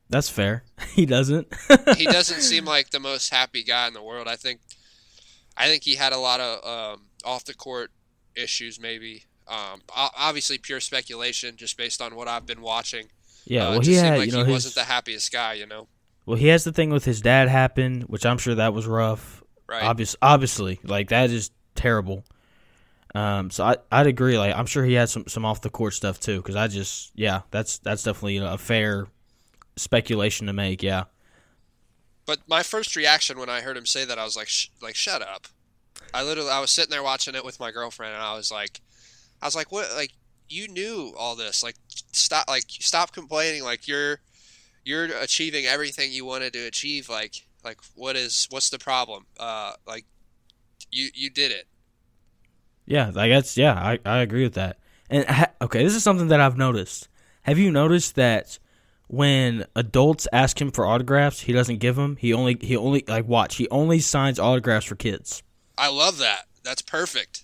[0.10, 0.63] That's fair.
[0.93, 1.48] he doesn't.
[1.98, 4.28] he doesn't seem like the most happy guy in the world.
[4.28, 4.60] I think,
[5.56, 7.91] I think he had a lot of um, off the court
[8.36, 8.80] issues.
[8.80, 13.08] Maybe, um, obviously, pure speculation, just based on what I've been watching.
[13.45, 15.54] yeah, Uh, well he had, like you know, he his, wasn't the happiest guy.
[15.54, 15.88] You know,
[16.26, 19.43] well he has the thing with his dad happen, which I'm sure that was rough.
[19.67, 19.84] right?
[19.84, 22.26] Obvious, obviously, like that is terrible.
[23.15, 24.38] Um, so I I'd agree.
[24.38, 26.38] Like I'm sure he had some some off the court stuff too.
[26.38, 29.08] Because I just yeah, that's that's definitely a fair
[29.80, 30.84] speculation to make.
[30.84, 31.06] Yeah.
[32.26, 34.96] But my first reaction when I heard him say that, I was like, Sh- like,
[34.96, 35.48] shut up.
[36.13, 38.82] I literally, I was sitting there watching it with my girlfriend, and I was like,
[39.42, 39.88] I was like, what?
[39.96, 40.12] Like,
[40.48, 41.63] you knew all this.
[41.63, 41.76] Like,
[42.12, 43.63] stop, like, stop complaining.
[43.63, 44.20] Like, you're,
[44.84, 47.10] you're achieving everything you wanted to achieve.
[47.10, 49.26] Like, like, what is, what's the problem?
[49.39, 50.06] Uh, like,
[50.92, 51.68] you, you did it.
[52.89, 54.80] Yeah, like that's yeah, I, I agree with that.
[55.12, 57.08] And ha- okay, this is something that I've noticed.
[57.44, 58.58] Have you noticed that
[59.12, 62.15] when adults ask him for autographs, he doesn't give them.
[62.17, 63.56] He only he only like watch.
[63.56, 65.41] He only signs autographs for kids.
[65.78, 66.43] I love that.
[66.63, 67.43] That's perfect.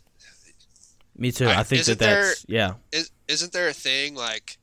[1.18, 1.48] Me too.
[1.48, 2.74] I- I, think that there- that's yeah.
[2.92, 4.58] Is, isn't there a thing like,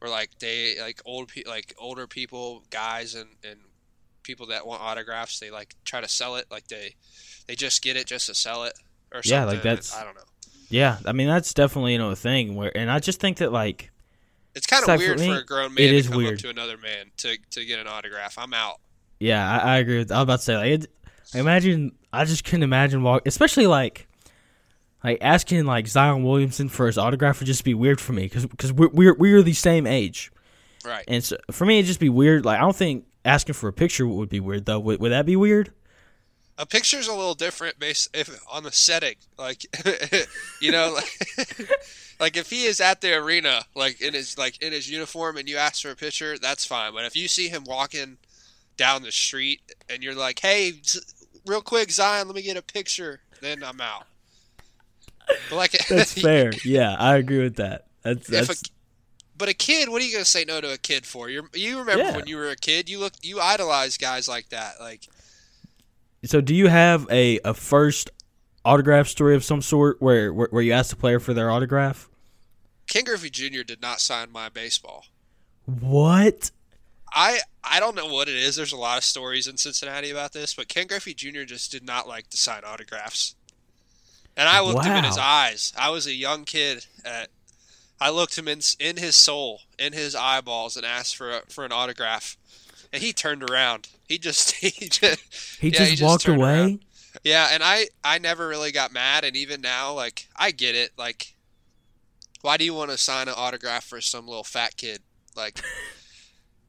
[0.00, 3.60] where like they like old pe- like older people, guys, and and
[4.24, 6.46] people that want autographs, they like try to sell it.
[6.50, 6.96] Like they,
[7.46, 8.72] they just get it just to sell it
[9.14, 9.38] or something.
[9.38, 10.22] Yeah, like that's- I don't know.
[10.70, 13.52] Yeah, I mean that's definitely you know a thing where, and I just think that
[13.52, 13.91] like
[14.54, 16.34] It's kind of like for weird me, for a grown man it to come weird.
[16.34, 18.36] up to another man to to get an autograph.
[18.38, 18.80] I'm out.
[19.20, 20.12] yeah, I, I agree with.
[20.12, 20.90] I was about to say like it,
[21.34, 24.06] imagine I just couldn't imagine walk, especially like
[25.02, 28.46] like asking like Zion Williamson for his autograph would just be weird for me because
[28.46, 30.30] because we're, we're we're the same age.
[30.84, 31.04] Right.
[31.08, 32.44] And so for me, it'd just be weird.
[32.44, 34.80] Like I don't think asking for a picture would be weird though.
[34.80, 35.72] Would, would that be weird?
[36.62, 39.16] A picture's a little different based if on the setting.
[39.36, 39.66] Like,
[40.60, 41.68] you know, like,
[42.20, 45.48] like if he is at the arena, like in his like in his uniform, and
[45.48, 46.92] you ask for a picture, that's fine.
[46.94, 48.18] But if you see him walking
[48.76, 51.00] down the street and you're like, "Hey, Z-
[51.46, 54.04] real quick, Zion, let me get a picture," then I'm out.
[55.50, 56.52] But like, That's fair.
[56.64, 57.86] yeah, I agree with that.
[58.02, 58.54] That's If a,
[59.36, 61.28] but a kid, what are you gonna say no to a kid for?
[61.28, 62.16] You you remember Yeah.
[62.16, 62.88] when you were a kid?
[62.88, 64.74] You look you idolize guys like that.
[64.78, 65.08] Like
[66.24, 66.40] so.
[66.40, 68.10] Do you have a a first
[68.64, 72.08] autograph story of some sort where where, where you asked a player for their autograph?
[72.86, 73.62] Ken Griffey Jr.
[73.62, 75.06] did not sign my baseball.
[75.64, 76.50] What?
[77.14, 78.56] I I don't know what it is.
[78.56, 81.44] There's a lot of stories in Cincinnati about this, but Ken Griffey Jr.
[81.44, 83.34] just did not like to sign autographs.
[84.36, 85.72] And I looked him in his eyes.
[85.78, 86.86] I was a young kid.
[87.04, 87.28] At,
[88.00, 91.64] I looked him in in his soul, in his eyeballs, and asked for a, for
[91.64, 92.36] an autograph.
[92.92, 93.88] And he turned around.
[94.12, 96.60] He just he just He Yeah, just he just walked away.
[96.60, 96.84] around.
[97.24, 97.48] yeah.
[97.50, 99.24] And I I never really got mad.
[99.24, 100.92] And even now, like I get it.
[100.98, 101.34] Like,
[102.42, 105.00] why do you want to sign an autograph for some little fat kid?
[105.34, 105.60] Like,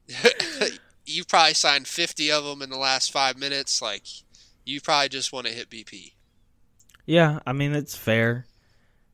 [1.06, 3.82] you probably signed 50 of them in the last five minutes.
[3.82, 4.04] Like,
[4.64, 6.12] you probably just want to hit BP.
[7.06, 8.46] Yeah, I mean it's fair.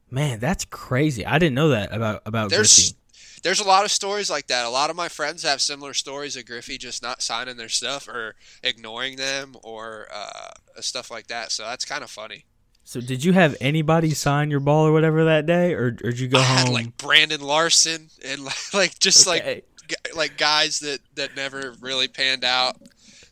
[0.09, 1.27] Man, that's crazy.
[1.27, 2.97] I didn't know that about about There's Griffey.
[3.43, 4.65] There's a lot of stories like that.
[4.67, 8.09] A lot of my friends have similar stories of Griffey just not signing their stuff
[8.09, 10.51] or ignoring them or uh,
[10.81, 11.51] stuff like that.
[11.53, 12.45] So that's kind of funny.
[12.85, 16.19] So did you have anybody sign your ball or whatever that day, or, or did
[16.19, 16.57] you go I home?
[16.59, 18.43] had like Brandon Larson and
[18.75, 19.63] like just like Okay.
[19.87, 22.77] gu- like guys that that never really panned out.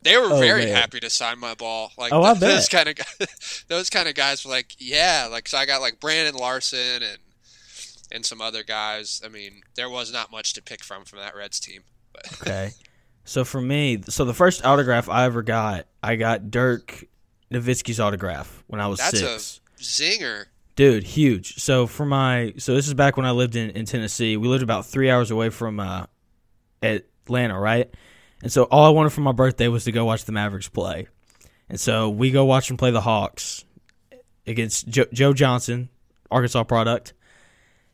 [0.02, 0.76] They were Oh, very man.
[0.76, 1.90] happy to sign my ball.
[1.98, 2.96] Like Oh, I th- those kind of
[3.68, 7.18] those kind of guys were like, yeah, like so I got like Brandon Larson and
[8.12, 9.20] and some other guys.
[9.24, 11.82] I mean, there was not much to pick from from that Reds team.
[12.12, 12.70] But Okay.
[13.24, 17.04] So for me, so the first autograph I ever got, I got Dirk
[17.52, 19.60] Nowitzki's autograph when I was That's six.
[19.78, 20.44] a zinger.
[20.76, 21.56] Dude, huge.
[21.56, 24.36] So for my, so this is back when I lived in, in Tennessee.
[24.38, 26.06] We lived about three hours away from uh,
[26.82, 27.92] Atlanta, right?
[28.42, 31.08] And so all I wanted for my birthday was to go watch the Mavericks play.
[31.68, 33.64] And so we go watch them play the Hawks
[34.46, 35.88] against jo- Joe Johnson,
[36.30, 37.12] Arkansas product.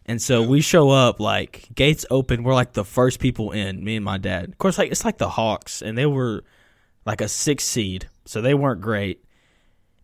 [0.07, 2.43] And so we show up like gates open.
[2.43, 3.83] We're like the first people in.
[3.83, 4.51] Me and my dad.
[4.51, 6.45] Of course, like it's like the Hawks, and they were
[7.07, 9.25] like a six seed, so they weren't great.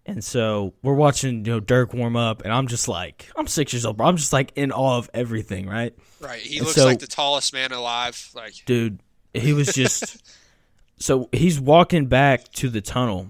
[0.07, 3.73] And so we're watching, you know, Dirk warm up, and I'm just like, I'm six
[3.75, 4.07] years old, bro.
[4.07, 5.95] I'm just like in awe of everything, right?
[6.21, 6.41] Right.
[6.41, 8.31] He And looks so- like the tallest man alive.
[8.35, 9.01] Like dude
[9.35, 10.27] he was just
[10.99, 13.29] so he's walking back to the tunnel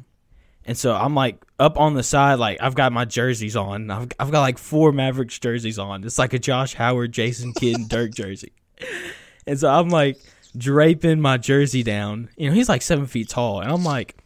[0.70, 4.09] and so i'm like up on the side like i've got my jerseys on i've,
[4.18, 7.88] I've got like four mavericks jerseys on it's like a josh howard jason kidd and
[7.88, 8.52] dirk jersey
[9.46, 10.18] and so i'm like
[10.56, 12.28] draping my jersey down.
[12.37, 14.16] You know, he's like seven feet tall, and I'm like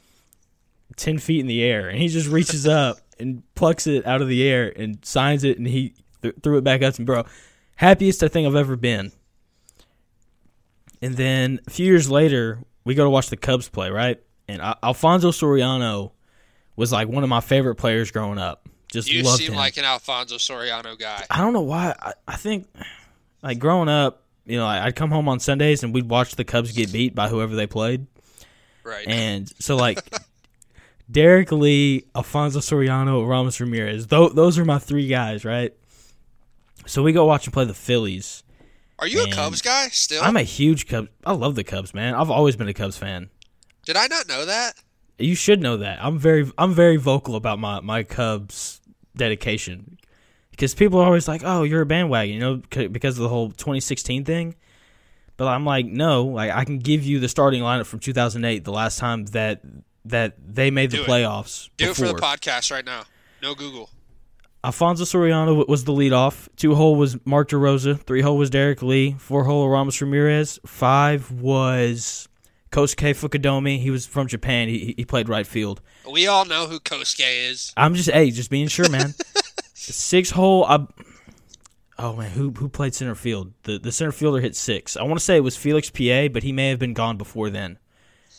[0.96, 4.28] ten feet in the air, and he just reaches up and plucks it out of
[4.28, 7.24] the air and signs it, and he th- threw it back up me, bro.
[7.76, 9.12] Happiest I think I've ever been.
[11.02, 14.22] And then a few years later, we go to watch the Cubs play, right?
[14.48, 16.12] And Alfonso Soriano
[16.76, 18.68] was like one of my favorite players growing up.
[18.90, 19.56] Just You loved seem him.
[19.58, 21.24] like an Alfonso Soriano guy.
[21.30, 21.94] I don't know why.
[22.00, 22.66] I, I think,
[23.42, 26.72] like growing up, you know, I'd come home on Sundays and we'd watch the Cubs
[26.72, 28.06] get beat by whoever they played,
[28.84, 29.06] Right.
[29.08, 29.98] and so like
[31.10, 34.06] Derrek Lee, Alfonso Soriano, Aramis Ramirez.
[34.06, 35.74] Th- those are my three guys, right?
[36.87, 38.42] So we go watch and play the Phillies.
[38.98, 40.22] Are you a Cubs guy still?
[40.22, 41.08] I'm a huge Cubs.
[41.26, 42.14] I love the Cubs, man.
[42.14, 43.28] I've always been a Cubs fan.
[43.84, 44.74] Did I not know that?
[45.18, 45.98] You should know that.
[46.05, 48.81] I'm very I'm very vocal about my my Cubs
[49.16, 49.98] dedication
[50.50, 53.29] because people are always like, "Oh, you're a bandwagon," you know, c- because of the
[53.29, 54.55] whole 2016 thing.
[55.37, 58.72] But I'm like, no, like I can give you the starting lineup from 2008, the
[58.72, 59.61] last time that
[60.05, 61.09] that they made the Do it.
[61.09, 61.70] playoffs.
[61.77, 63.03] Do it for the podcast right now.
[63.42, 63.90] No Google.
[64.62, 66.48] Alfonso Soriano was the leadoff.
[66.57, 68.00] Two hole was Mark DeRosa.
[68.00, 69.14] Three hole was Derrek Lee.
[69.18, 70.59] Four hole was Aramis Ramirez.
[70.66, 72.29] Five was
[72.74, 73.78] Kosuke Fukudome.
[73.78, 74.66] He was from Japan.
[74.66, 75.80] He he played right field.
[76.10, 77.72] We all know who Kosuke is.
[77.76, 79.14] I'm just hey, just being sure, man.
[79.74, 80.64] six hole.
[80.64, 80.84] I,
[82.00, 83.52] oh man, who who played center field?
[83.62, 84.96] The the center fielder hit six.
[84.96, 87.48] I want to say it was Felix Pie, but he may have been gone before
[87.48, 87.78] then.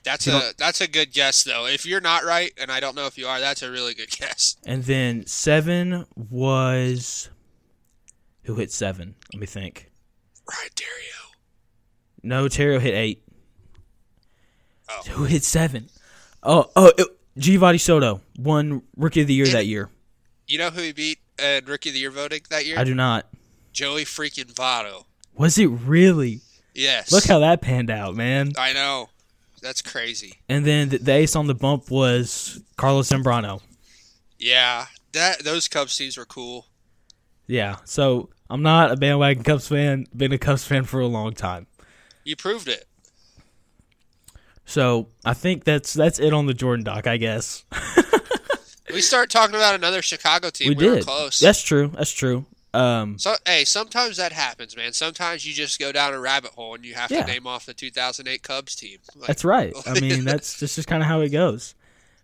[0.04, 1.66] That's You a that's a good guess though.
[1.66, 4.12] If you're not right, and I don't know if you are, that's a really good
[4.12, 4.58] guess.
[4.66, 7.30] And then seven was
[8.44, 9.16] who hit seven?
[9.34, 9.92] Let me think.
[10.48, 11.26] Right, Dario.
[12.22, 13.25] No, Theriot hit eight.
[14.90, 15.02] Oh.
[15.12, 15.90] Who hit seven?
[16.44, 17.08] Oh, oh, it,
[17.40, 19.54] Geovany Soto won Rookie of the Year Yeah.
[19.54, 19.90] that year.
[20.48, 22.78] You know who he beat in Rookie of the Year voting that year?
[22.78, 23.26] I do not.
[23.74, 25.06] Joey freaking Votto.
[25.36, 26.42] Was it really?
[26.74, 27.12] Yes.
[27.12, 28.52] Look how that panned out, man.
[28.58, 29.10] I know.
[29.62, 30.34] That's crazy.
[30.48, 33.62] And then the, the ace on the bump was Carlos Zambrano.
[34.38, 36.68] Yeah, that those Cubs teams were cool.
[37.48, 40.06] Yeah, so I'm not a bandwagon Cubs fan.
[40.16, 41.68] Been a Cubs fan for a long time.
[42.24, 42.86] You proved it.
[44.66, 47.64] So I think that's that's it on the Jordan doc, I guess.
[48.94, 50.70] We start talking about another Chicago team.
[50.70, 51.04] we We, did.
[51.04, 51.40] close.
[51.40, 51.92] That's true.
[51.96, 52.46] That's true.
[52.74, 54.94] Um, So hey, sometimes that happens, man.
[54.94, 57.24] Sometimes you just go down a rabbit hole and you have Yeah.
[57.24, 59.00] to name off the 2008 Cubs team.
[59.16, 59.74] Like, That's right.
[59.86, 61.74] I mean, that's that's just kind of how it goes.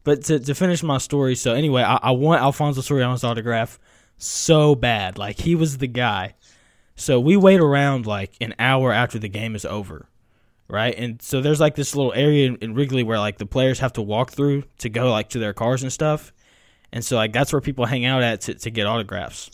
[0.06, 3.78] But to, to finish my story, so anyway, I, I want Alfonso Soriano's autograph
[4.18, 5.18] so bad.
[5.18, 6.36] Like he was the guy.
[6.96, 10.08] So we wait around like an hour after the game is over,
[10.72, 10.96] right?
[10.98, 13.94] And so there's like this little area in, in Wrigley where like the players have
[13.94, 16.34] to walk through to go like to their cars and stuff.
[16.92, 19.52] And so like that's where people hang out at to, to get autographs.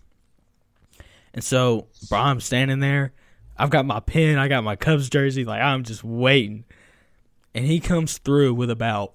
[1.33, 3.13] And so bro, I'm standing there.
[3.57, 4.37] I've got my pen.
[4.37, 5.43] I got my Cubs jersey.
[5.43, 6.63] Like I'm just waiting
[7.57, 9.13] and he comes through with about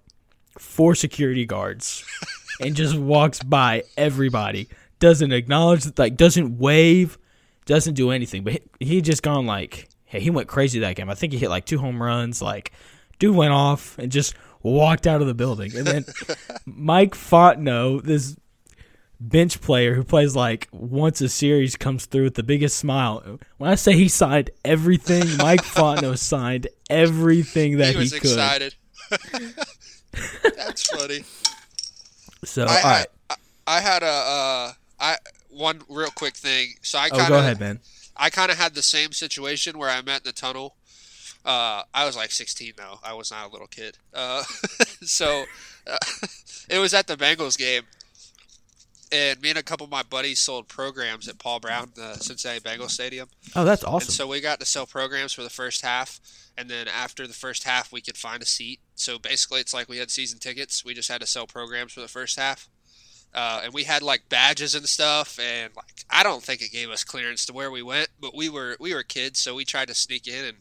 [0.58, 2.04] four security guards
[2.60, 7.18] and just walks by everybody doesn't acknowledge like doesn't wave
[7.66, 11.08] doesn't do anything but he, he just gone like hey he went crazy that game.
[11.08, 12.42] I think he hit like two home runs.
[12.42, 12.70] Like
[13.18, 15.74] dude went off and just walked out of the building.
[15.74, 16.04] And then
[16.66, 18.36] mike fontenot this
[19.18, 23.38] bench player who plays like once a series comes through with the biggest smile.
[23.56, 28.24] When i say he signed everything mike fontenot signed everything that he he, was could.
[28.24, 28.74] excited.
[30.56, 31.24] That's funny.
[32.44, 33.06] so I all had, right.
[33.30, 35.16] I, I had a uh, I
[35.48, 36.74] one real quick thing.
[36.82, 37.80] So I oh go ahead man
[38.16, 40.76] I kind of had the same situation where I met in the tunnel.
[41.44, 43.00] Uh, I was like 16 though.
[43.02, 43.98] I was not a little kid.
[44.14, 44.42] Uh,
[45.02, 45.44] so
[45.86, 45.98] uh,
[46.68, 47.82] it was at the Bengals game,
[49.10, 52.60] and me and a couple of my buddies sold programs at Paul Brown, the Cincinnati
[52.60, 53.28] Bengals Stadium.
[53.56, 56.20] oh that's And awesome so we got to sell programs for the first half,
[56.56, 58.78] and then after the first half, we could find a seat.
[58.94, 60.84] So basically, it's like we had season tickets.
[60.84, 62.68] We just had to sell programs for the first half,
[63.34, 65.38] uh, and we had like badges and stuff.
[65.38, 68.48] And like, I don't think it gave us clearance to where we went, but we
[68.48, 70.44] were we were kids, so we tried to sneak in.
[70.44, 70.56] And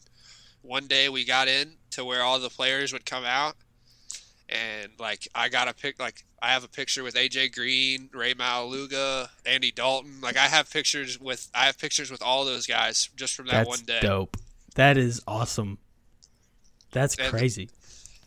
[0.62, 3.56] one day we got in to where all the players would come out,
[4.48, 6.24] and like I got a pic like.
[6.44, 10.20] I have a picture with AJ Green, Rey Maualuga, Andy Dalton.
[10.20, 13.52] Like I have pictures with I have pictures with all those guys just from that
[13.52, 14.00] That's one day.
[14.02, 14.36] dope.
[14.74, 15.78] That is awesome.
[16.90, 17.70] That's And- crazy.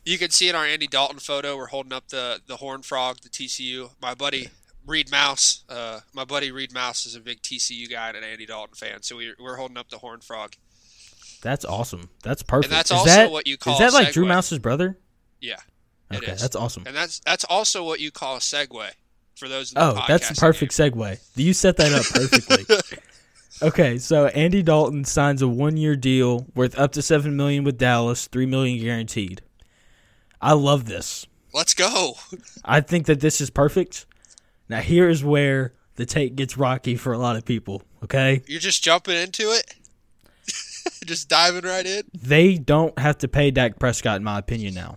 [0.06, 3.18] You can see in our Andy Dalton photo, we're holding up the the Horn Frog,
[3.22, 3.89] the TCU.
[4.01, 4.49] My buddy
[4.86, 8.45] Reed Mouse, uh, my buddy Reed Mouse is a big TCU guy and an Andy
[8.45, 10.53] Dalton fan, so we, we're holding up the Horn Frog.
[11.41, 12.10] That's awesome.
[12.24, 12.72] That's perfect.
[12.72, 14.26] And that's is also that, what you call Is that like Drew.
[14.28, 14.97] Mouse's brother?
[15.41, 15.58] Yeah,
[16.14, 16.84] Okay, that's awesome.
[16.86, 18.91] and that's that's also what you call a segue
[19.36, 19.72] for those.
[19.74, 21.20] In the Oh, that's the perfect segue.
[21.36, 22.97] You set that up perfectly.
[23.62, 28.28] Okay, so Andy Dalton signs a one-year deal worth up to seven million with Dallas,
[28.28, 29.41] three million guaranteed.
[30.45, 31.25] I love this.
[31.55, 32.17] Let's go.
[32.63, 34.05] I think that this is perfect.
[34.69, 37.81] Now here is where the take gets rocky for a lot of people.
[38.03, 39.73] Okay, You're just jumping into it.
[41.05, 42.03] just diving right in.
[42.13, 44.75] they don't have to pay Dak Prescott, in my opinion.
[44.75, 44.93] Now,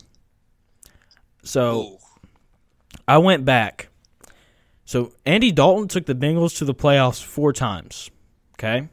[1.44, 1.98] so Ooh.
[3.06, 3.88] I went back.
[4.84, 8.10] So Andy Dalton took the Bengals to the playoffs four times.
[8.56, 8.90] Okay.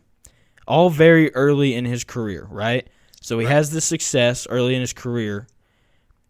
[0.65, 2.87] All very early in his career, right?
[3.19, 5.47] So he has this success early in his career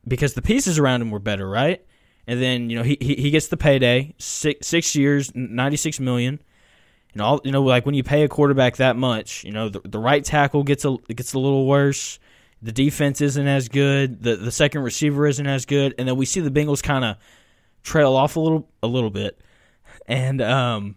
[0.08, 1.86] because the pieces around him were better, right?
[2.28, 5.99] And then, you know, he he, he gets the payday, six six years, ninety six
[5.99, 6.39] million.
[7.14, 9.82] And all you know, like when you pay a quarterback that much, you know, the,
[9.86, 12.20] the right tackle gets a gets a little worse.
[12.62, 14.24] The defense isn't as good.
[14.24, 15.93] The the second receiver isn't as good.
[15.97, 17.18] And then we see the Bengals kind of
[17.84, 19.39] trail off a little a little bit.
[20.08, 20.95] And um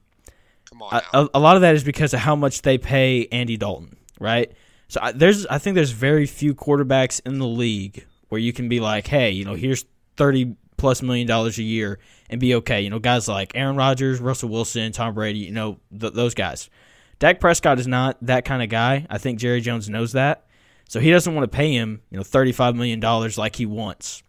[0.71, 1.03] Come on.
[1.13, 3.97] a, a, a lot of that is because of how much they pay Andy Dalton,
[4.19, 4.53] right?
[4.89, 8.69] So I, there's, I think there's very few quarterbacks in the league where you can
[8.69, 9.85] be like, hey, you know, here's
[10.17, 11.99] thirty plus million dollars a year
[12.31, 12.81] and be okay.
[12.81, 16.71] You know, guys like Aaron Rodgers, Russell Wilson, Tom Brady, you know, th- those guys.
[17.19, 19.07] Dak Prescott is not that kind of guy.
[19.11, 20.47] I think Jerry Jones knows that,
[20.89, 23.67] so he doesn't want to pay him, you know, thirty five million dollars like he
[23.67, 24.23] wants.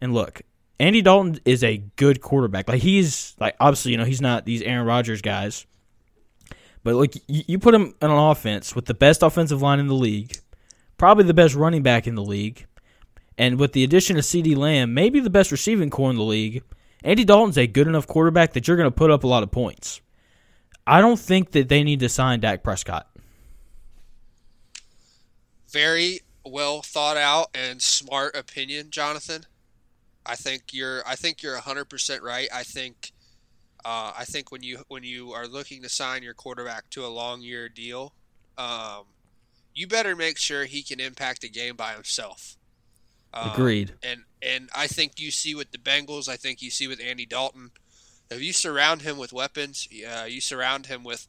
[0.00, 0.42] And look,
[0.80, 2.68] Andy Dalton is a good quarterback.
[2.68, 5.66] Like he's like obviously, you know, he's not these Aaron Rodgers guys.
[6.84, 9.88] But like you, you put him in an offense with the best offensive line in
[9.88, 10.38] the league,
[10.96, 12.66] probably the best running back in the league,
[13.38, 16.64] and with the addition of CeeDee Lamb, maybe the best receiving corps in the league.
[17.04, 19.52] Andy Dalton's a good enough quarterback that you're going to put up a lot of
[19.52, 20.00] points.
[20.84, 23.08] I don't think that they need to sign Dak Prescott.
[25.70, 29.46] Very well thought out and smart opinion, Jonathan.
[30.26, 31.02] I think you're.
[31.06, 32.48] I think you're 100 percent right.
[32.52, 33.12] I think.
[33.84, 37.08] Uh, I think when you when you are looking to sign your quarterback to a
[37.08, 38.12] long year deal,
[38.56, 39.04] um,
[39.74, 42.56] you better make sure he can impact the game by himself.
[43.32, 43.92] Um, Agreed.
[44.02, 46.28] And and I think you see with the Bengals.
[46.28, 47.70] I think you see with Andy Dalton.
[48.30, 51.26] If you surround him with weapons, uh, you surround him with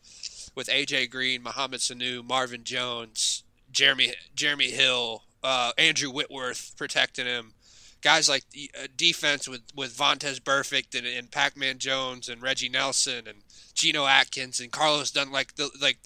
[0.55, 7.53] with AJ Green, Mohamed Sanu, Marvin Jones, Jeremy Jeremy Hill, uh, Andrew Whitworth protecting him.
[8.01, 12.69] Guys like the uh, defense with with Vontaze Burfict and, and Pac-Man Jones and Reggie
[12.69, 13.39] Nelson and
[13.73, 15.31] Geno Atkins and Carlos Dunn.
[15.31, 15.97] Like the like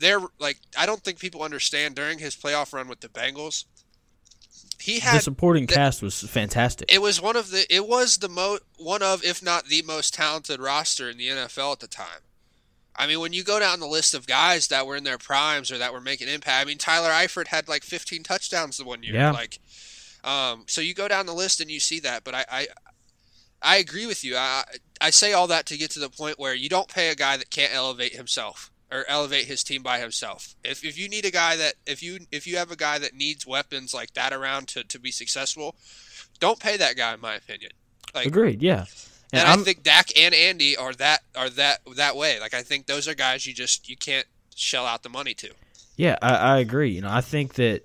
[0.00, 3.64] they're like I don't think people understand during his playoff run with the Bengals.
[4.80, 6.92] He had The supporting cast was fantastic.
[6.92, 10.14] it was one of the it was the mo one of if not the most
[10.14, 12.22] talented roster in the NFL at the time.
[12.94, 15.70] I mean, when you go down the list of guys that were in their primes
[15.70, 19.04] or that were making impact, I mean, Tyler Eifert had like 15 touchdowns the one
[19.04, 19.14] year.
[19.14, 19.30] Yeah.
[19.30, 19.60] Like,
[20.24, 22.24] um, so you go down the list and you see that.
[22.24, 22.66] But I, I,
[23.62, 24.36] I agree with you.
[24.36, 24.64] I,
[25.00, 27.36] I say all that to get to the point where you don't pay a guy
[27.36, 30.54] that can't elevate himself or elevate his team by himself.
[30.64, 33.14] If, if you need a guy that if you if you have a guy that
[33.14, 35.74] needs weapons like that around to, to be successful,
[36.40, 37.14] don't pay that guy.
[37.14, 37.72] In my opinion,
[38.14, 38.62] like Agreed.
[38.62, 38.84] Yeah.
[39.32, 42.40] and, I'm- I think Dak and Andy are that are that that way.
[42.40, 45.50] Like I think those are guys you just you can't shell out the money to.
[45.96, 46.90] Yeah, I, I agree.
[46.90, 47.82] You know, I think that,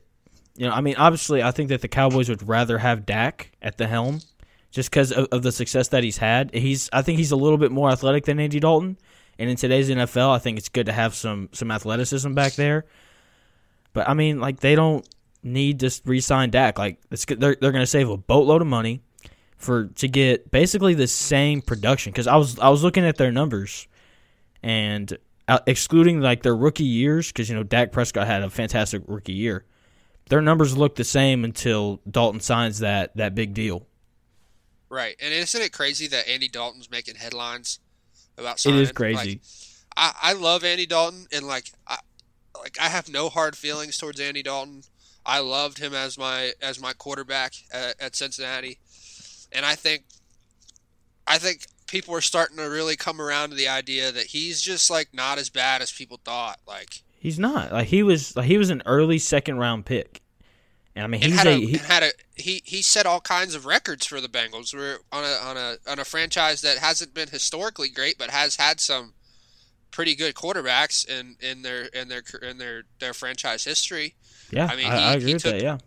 [0.55, 3.77] you know, I mean, obviously, I think that the Cowboys would rather have Dak at
[3.79, 4.19] the helm,
[4.71, 6.53] just because of, of the success that he's had.
[6.53, 8.97] He's, I think, he's a little bit more athletic than Andy Dalton,
[9.43, 12.85] and in today's NFL, I think it's good to have some some athleticism back there.
[13.91, 15.05] But I mean, like, they don't
[15.43, 16.79] need to re-sign Dak.
[16.79, 19.01] Like, it's they're they're going to save a boatload of money
[19.57, 22.13] for to get basically the same production.
[22.13, 23.89] Because I was I was looking at their numbers,
[24.63, 25.17] and
[25.49, 29.33] uh, excluding like their rookie years, because you know Dak Prescott had a fantastic rookie
[29.33, 29.65] year.
[30.29, 33.85] Their numbers look the same until Dalton signs that that big deal.
[34.89, 35.15] Right.
[35.19, 37.79] And isn't it crazy that Andy Dalton's making headlines
[38.37, 38.79] about signing?
[38.79, 39.15] is crazy.
[39.15, 39.41] Like,
[39.95, 41.97] I, I love Andy Dalton and like I
[42.59, 44.83] like I have no hard feelings towards Andy Dalton.
[45.25, 48.79] I loved him as my as my quarterback at, at Cincinnati.
[49.51, 50.03] And I think
[51.27, 54.89] I think people are starting to really come around to the idea that he's just
[54.89, 56.59] like not as bad as people thought.
[56.67, 58.35] Like He's not like he was.
[58.35, 60.21] Like he was an early second round pick,
[60.95, 63.55] and I mean he's had a, a, he, had a he he set all kinds
[63.55, 64.73] of records for the Bengals.
[64.73, 68.55] We're on a on a on a franchise that hasn't been historically great, but has
[68.57, 69.13] had some
[69.91, 74.15] pretty good quarterbacks in in their in their in their their franchise history.
[74.51, 74.67] yeah.
[74.69, 75.61] I I, mean, I, he- agree he with took- that.
[75.61, 75.77] Yeah,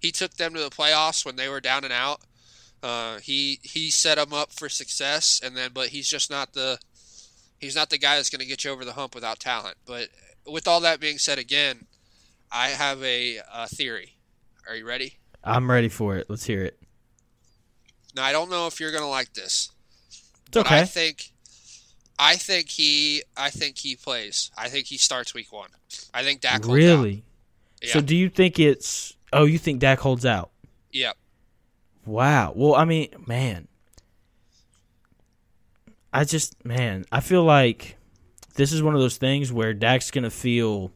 [0.00, 2.20] He took them to the playoffs when they were down and out.
[2.82, 6.78] Uh, he he set them up for success, and then but he's just not the
[7.60, 9.76] he's not the guy that's going to get you over the hump without talent.
[9.86, 10.08] But
[10.44, 11.86] with all that being said, again,
[12.50, 14.16] I have a, a theory.
[14.68, 15.18] Are you ready?
[15.44, 16.28] I'm ready for it.
[16.28, 16.78] Let's hear it.
[18.14, 19.70] Now I don't know if you're going to like this.
[20.08, 20.80] It's But okay.
[20.80, 21.32] I think
[22.18, 23.22] I think he.
[23.36, 24.50] I think he plays.
[24.56, 25.70] I think he starts week one.
[26.14, 26.64] I think Dak.
[26.64, 26.72] holds out.
[26.74, 27.24] really?
[27.82, 27.92] Yeah.
[27.94, 29.16] So do you think it's?
[29.32, 30.50] Oh, you think Dak holds out?
[30.92, 31.16] Yep.
[32.04, 32.52] Wow.
[32.54, 33.66] Well, I mean, man,
[36.12, 37.96] I just man, I feel like
[38.54, 40.92] this is one of those things where Dak's gonna feel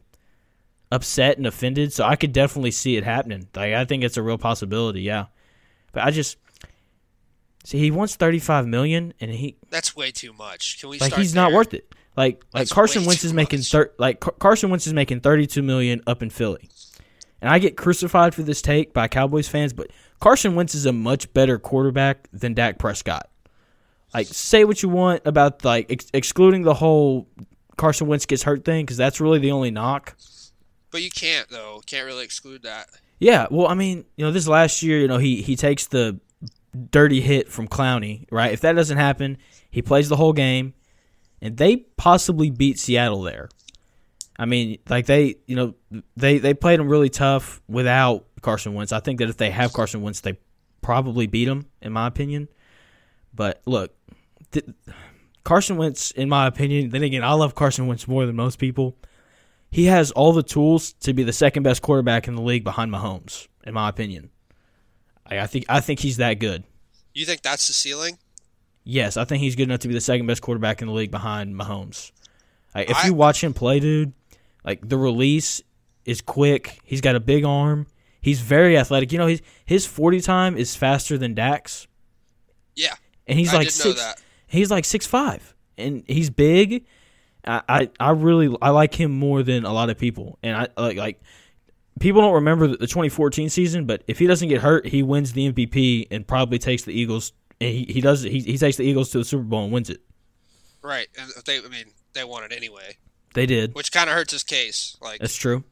[0.91, 1.93] upset and offended.
[1.93, 3.47] So I could definitely see it happening.
[3.55, 5.01] Like I think it's a real possibility.
[5.01, 5.25] Yeah,
[5.91, 6.37] but I just
[7.63, 10.79] see he wants thirty five million, and he That's way too much.
[10.79, 11.93] Can we like he's not worth it.
[12.15, 15.45] Like like That's Carson Wentz is making thir- like Car- Carson Wentz is making thirty
[15.45, 16.69] two million up in Philly,
[17.41, 20.93] and I get crucified for this take by Cowboys fans, but Carson Wentz is a
[20.93, 23.29] much better quarterback than Dak Prescott.
[24.13, 27.27] Like say what you want about like ex- excluding the whole
[27.75, 30.15] Carson Wentz gets hurt thing because that's really the only knock.
[30.97, 31.79] But you can't though.
[31.85, 32.89] Can't really exclude that.
[33.19, 36.19] Yeah, well, I mean, you know, this last year, you know, he he takes the
[36.89, 38.51] dirty hit from Clowney, right?
[38.51, 39.37] If that doesn't happen,
[39.69, 40.73] he plays the whole game,
[41.39, 43.47] and they possibly beat Seattle there.
[44.39, 45.75] I mean, like they, you know,
[46.15, 48.91] they they played him really tough without Carson Wentz.
[48.91, 50.39] I think that if they have Carson Wentz, they
[50.81, 52.47] probably beat him, in my opinion.
[53.35, 53.93] But look,
[54.51, 54.65] th-
[55.43, 58.97] Carson Wentz, in my opinion, then again, I love Carson Wentz more than most people
[59.71, 62.91] he has all the tools to be the second best quarterback in the league behind
[62.91, 64.29] Mahomes, in my opinion.
[65.25, 66.63] I, I think I think he's that good.
[67.13, 68.17] You think that's the ceiling?
[68.83, 71.11] Yes, I think he's good enough to be the second best quarterback in the league
[71.11, 72.11] behind Mahomes.
[72.73, 74.13] Like, if I- you watch him play, dude,
[74.63, 75.61] like the release
[76.05, 76.79] is quick.
[76.85, 77.87] He's got a big arm.
[78.21, 79.11] He's very athletic.
[79.11, 81.87] You know, his his forty time is faster than Dak's,
[82.75, 82.95] Yeah.
[83.27, 83.99] and he's I like six.
[84.01, 84.21] that.
[84.47, 86.85] He's like six five, and he's big.
[87.47, 90.67] I, I I really I like him more than a lot of people, and I
[90.81, 91.21] like like
[91.99, 95.51] people don't remember the 2014 season, but if he doesn't get hurt, he wins the
[95.51, 97.31] MVP and probably takes the Eagles.
[97.59, 99.89] And he, he does he, he takes the Eagles to the Super Bowl and wins
[99.89, 100.01] it.
[100.83, 101.07] Right.
[101.19, 101.57] And they.
[101.57, 102.97] I mean, they won it anyway,
[103.33, 103.73] They did.
[103.75, 104.95] which kind of hurts his case.
[105.01, 105.63] Like, That's true.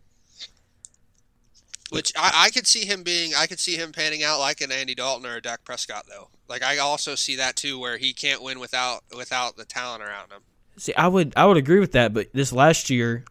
[1.91, 3.33] which I, I could see him being.
[3.35, 6.29] I could see him panning out like an Andy Dalton or a Dak Prescott though.
[6.47, 10.31] Like I also see that too, where he can't win without without the talent around
[10.31, 10.41] him.
[10.77, 13.23] See, I would I would agree with that, but this last year,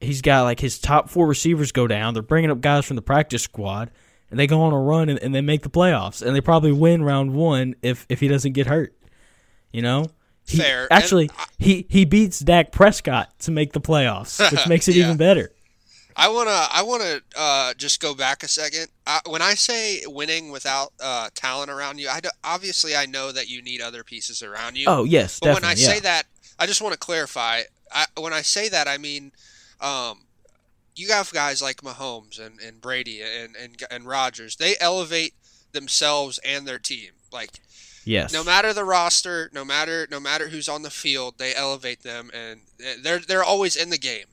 [0.00, 2.14] he's got like his top four receivers go down.
[2.14, 3.90] They're bringing up guys from the practice squad,
[4.30, 6.72] and they go on a run and, and they make the playoffs, and they probably
[6.72, 8.94] win round one if if he doesn't get hurt.
[9.72, 10.06] You know,
[10.46, 10.86] He- Fair.
[10.92, 15.04] Actually, I- he he beats Dak Prescott to make the playoffs, which makes it Yeah.
[15.06, 15.50] even better.
[16.14, 18.88] I wanna I wanna uh, just go back a second.
[19.06, 23.32] I, when I say winning without uh, talent around you, I do, obviously I know
[23.32, 24.84] that you need other pieces around you.
[24.88, 25.64] Oh yes, but when.
[25.64, 25.74] I yeah.
[25.88, 26.24] say that,
[26.62, 27.62] I just want to clarify.
[27.92, 29.32] I, when I say that, I mean,
[29.80, 30.20] um,
[30.94, 34.54] you have guys like Mahomes and, and Brady and and and Rodgers.
[34.54, 35.34] They elevate
[35.72, 37.10] themselves and their team.
[37.32, 37.58] Like
[38.04, 42.04] yes, no matter the roster, no matter no matter who's on the field, they elevate
[42.04, 42.60] them, and
[43.02, 44.26] they're they're always in the game.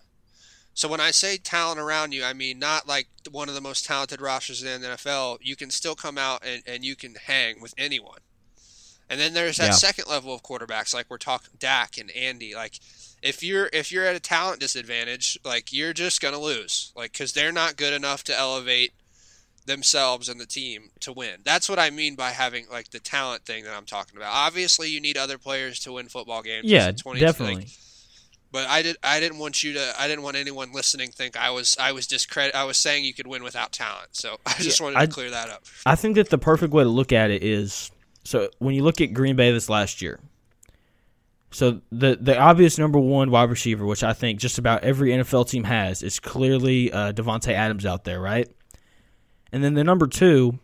[0.75, 3.85] So when I say talent around you, I mean not like one of the most
[3.85, 5.39] talented rosters in the NFL.
[5.41, 8.19] You can still come out and, and you can hang with anyone.
[9.09, 9.71] And then there's that Yeah.
[9.71, 12.53] second level of quarterbacks, like we're talking Dak and Andy.
[12.55, 12.79] Like
[13.21, 17.33] if you're if you're at a talent disadvantage, like you're just gonna lose, like because
[17.33, 18.93] they're not good enough to elevate
[19.65, 21.41] themselves and the team to win.
[21.43, 24.31] That's what I mean by having like the talent thing that I'm talking about.
[24.33, 26.65] Obviously, you need other players to win football games.
[26.65, 27.55] yeah, 20 definitely.
[27.55, 27.67] like,
[28.51, 28.97] but I did.
[29.03, 29.93] I didn't want you to.
[29.99, 31.75] I didn't want anyone listening think I was.
[31.79, 32.55] I was discredit.
[32.55, 34.09] I was saying you could win without talent.
[34.13, 35.63] So I just Yeah, wanted to I- clear that up.
[35.85, 37.91] I think that the perfect way to look at it is
[38.29, 40.19] so when you look at Green Bay this last year.
[41.49, 45.49] So the the obvious number one wide receiver, which I think just about every NFL
[45.49, 48.47] team has, is clearly uh, Davante Adams out there, right?
[49.51, 50.59] And then the number two,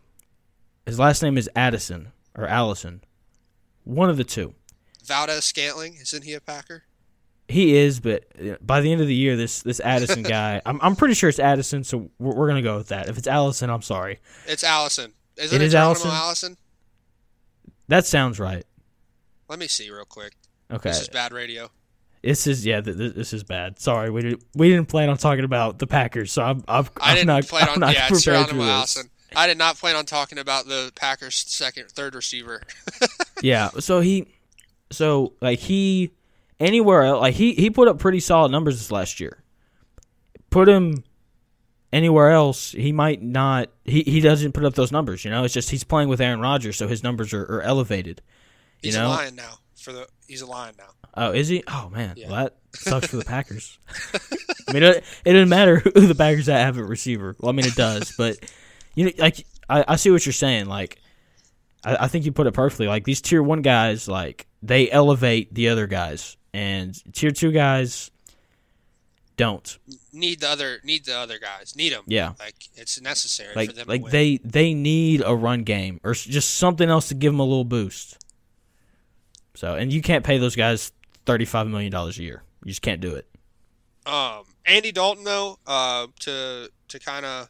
[0.85, 3.03] his last name is Addison or Allison,
[3.83, 4.53] one of the two.
[5.03, 6.83] Valdes-Scantling isn't he a Packer?
[7.47, 10.79] He is, but uh, by the end of the year, this this Addison guy, I'm
[10.83, 13.09] I'm pretty sure it's Addison, so we're, we're gonna go with that.
[13.09, 14.19] If it's Allison, I'm sorry.
[14.45, 15.13] It's Allison.
[15.37, 16.11] Isn't It it, is Allison?
[16.11, 16.57] Allison?
[17.87, 18.65] That sounds right.
[19.49, 20.33] Let me see real quick.
[20.71, 20.89] Okay.
[20.89, 21.69] This is bad radio.
[22.23, 22.81] This is yeah.
[22.81, 23.79] Th- th- this is bad.
[23.79, 27.11] Sorry, we didn't we didn't plan on talking about the Packers, so I'm I'm, I
[27.11, 27.79] I'm didn't not plan I'm on.
[27.81, 28.71] not Yeah, it's prepared for Geronimo.
[28.71, 29.09] Allison.
[29.35, 32.61] I did not plan on talking about the Packers' second, third receiver.
[33.41, 34.27] Yeah, so he,
[34.91, 36.11] so like he,
[36.59, 39.43] anywhere else, like he he put up pretty solid numbers this last year.
[40.49, 41.03] Put him
[41.95, 43.69] anywhere else, he might not.
[43.85, 45.23] He he doesn't put up those numbers.
[45.23, 48.21] You know, it's just he's playing with Aaron Rodgers, so his numbers are, are elevated.
[48.81, 49.07] You He's know?
[49.07, 49.53] a lion now.
[49.77, 50.89] For the he's a lion now.
[51.15, 51.63] Oh, is he?
[51.67, 52.29] Oh man, Yeah.
[52.29, 53.79] well, that sucks for the Packers.
[54.67, 57.35] I mean, it, it doesn't matter who the Packers have at receiver.
[57.39, 58.37] Well, I mean, it does, but
[58.95, 60.65] you know, like I, I see what you're saying.
[60.65, 60.99] Like,
[61.85, 62.87] I, I think you put it perfectly.
[62.87, 68.11] Like these tier one guys, like they elevate the other guys, and tier two guys
[69.37, 69.77] don't.
[70.11, 71.75] Need the other need the other guys.
[71.75, 72.03] Need them.
[72.07, 72.33] Yeah.
[72.39, 76.55] Like it's necessary for Like them like they they need a run game or just
[76.55, 78.17] something else to give them a little boost.
[79.55, 80.91] So and you can't pay those guys
[81.25, 82.43] thirty five million dollars a year.
[82.63, 83.27] You just can't do it.
[84.05, 87.49] Um, Andy Dalton, though, uh, to to kind of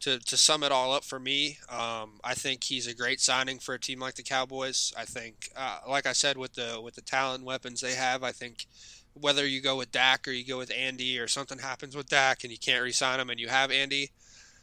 [0.00, 3.58] to to sum it all up for me, um, I think he's a great signing
[3.58, 4.92] for a team like the Cowboys.
[4.96, 8.32] I think, uh, like I said, with the with the talent weapons they have, I
[8.32, 8.66] think
[9.14, 12.44] whether you go with Dak or you go with Andy or something happens with Dak
[12.44, 14.10] and you can't re-sign him and you have Andy,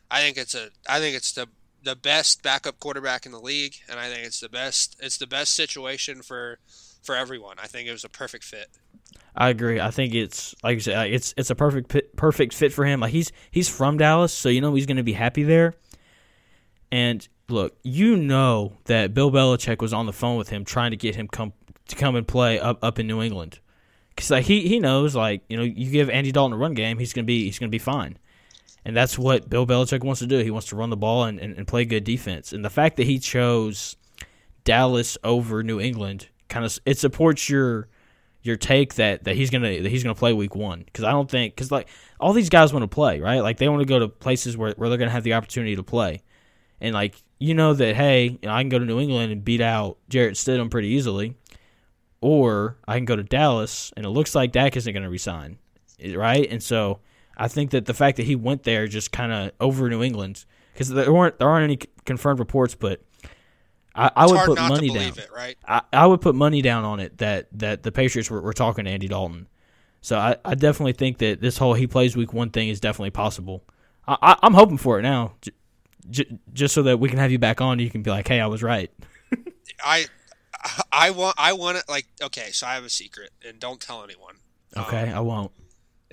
[0.10, 1.48] I think it's a I think it's the
[1.84, 5.28] the best backup quarterback in the league, and I think it's the best it's the
[5.28, 6.60] best situation for
[7.02, 7.58] for everyone.
[7.62, 8.68] I think it was a perfect fit.
[9.36, 9.80] I agree.
[9.80, 13.00] I think it's like you said, uh, it's it's a perfect perfect fit for him.
[13.00, 15.76] Like he's he's from Dallas, so you know he's going to be happy there.
[16.92, 20.98] And look, you know that Bill Belichick was on the phone with him trying to
[20.98, 21.54] get him come
[21.88, 23.60] to come and play up up in New England,
[24.18, 26.98] because like he he knows like you know you give Andy Dalton a run game,
[26.98, 28.18] he's gonna be he's gonna be fine.
[28.84, 30.40] And that's what Bill Belichick wants to do.
[30.40, 32.54] He wants to run the ball and, and, and play good defense.
[32.54, 33.98] And the fact that he chose
[34.64, 37.90] Dallas over New England kind of it supports your
[38.42, 41.30] your take that, that he's gonna that he's gonna play week one because I don't
[41.30, 41.88] think because like
[42.20, 44.74] all these guys want to play right like they want to go to places where,
[44.78, 46.22] where they're gonna have the opportunity to play
[46.82, 49.44] and like you know that hey you know, I can go to New England and
[49.44, 51.36] beat out Jarrett Stidham pretty easily
[52.22, 55.58] or I can go to Dallas and it looks like Dak isn't gonna resign
[56.16, 57.00] right and so
[57.38, 60.46] I think that the fact that he went there just kind of over New England
[60.74, 63.02] because there weren't there aren't any confirmed reports but
[63.98, 65.08] I, I would put money down.
[65.18, 65.58] it, right?
[65.68, 68.86] I, I would put money down on it that, that the Patriots were, were talking
[68.86, 69.48] to Andy Dalton.
[70.02, 73.10] So I, I definitely think that this whole he plays week one thing is definitely
[73.10, 73.64] possible.
[74.08, 75.52] I, I, I'm hoping for it now, j-
[76.12, 77.74] j- just so that we can have you back on.
[77.74, 78.92] and You can be like, hey, I was right.
[79.84, 80.06] I
[80.92, 84.04] I want I want it like okay, so I have a secret and don't tell
[84.04, 84.36] anyone.
[84.76, 85.52] Okay, I won't.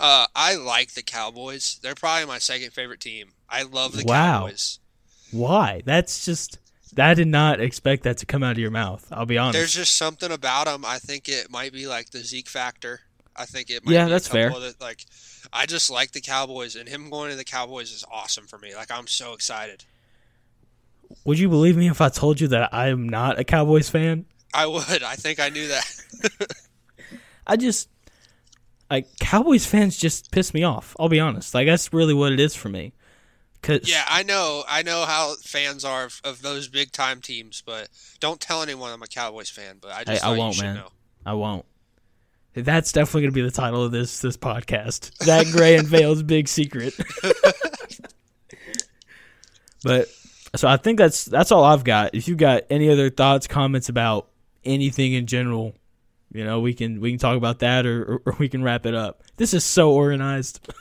[0.00, 1.78] uh, I like the Cowboys.
[1.82, 3.32] They're probably my second favorite team.
[3.48, 4.40] I love the Wow.
[4.42, 4.78] Cowboys.
[5.30, 5.82] Why?
[5.84, 6.58] That's just
[6.96, 9.06] I did not expect that to come out of your mouth.
[9.12, 9.58] I'll be honest.
[9.58, 10.84] There's just something about them.
[10.84, 13.00] I think it might be like the Zeke factor.
[13.36, 14.52] I think it might Yeah, be that's fair.
[14.80, 15.04] Like
[15.52, 18.74] I just like the Cowboys and him going to the Cowboys is awesome for me.
[18.74, 19.84] Like I'm so excited.
[21.24, 24.26] Would you believe me if I told you that I am not a Cowboys fan?
[24.54, 25.02] I would.
[25.02, 25.86] I think I knew that.
[27.46, 27.88] I just
[28.90, 30.96] like Cowboys fans just piss me off.
[30.98, 31.54] I'll be honest.
[31.54, 32.92] Like that's really what it is for me.
[33.60, 34.62] Cause yeah, I know.
[34.68, 37.88] I know how fans are of, of those big time teams, but
[38.20, 39.78] don't tell anyone I'm a Cowboys fan.
[39.80, 40.76] But I just Hey, I won't, man.
[40.76, 40.88] know.
[41.26, 41.64] I won't.
[42.54, 45.10] That's definitely going to be the title of this this podcast.
[45.22, 46.94] Zack Gray unveils big secret.
[49.82, 50.08] but
[50.56, 52.14] so I think that's that's all I've got.
[52.14, 54.28] If you got any other thoughts, comments about
[54.64, 55.74] anything in general,
[56.32, 58.86] you know, we can we can talk about that or, or, or we can wrap
[58.86, 59.22] it up.
[59.36, 60.60] This is so organized.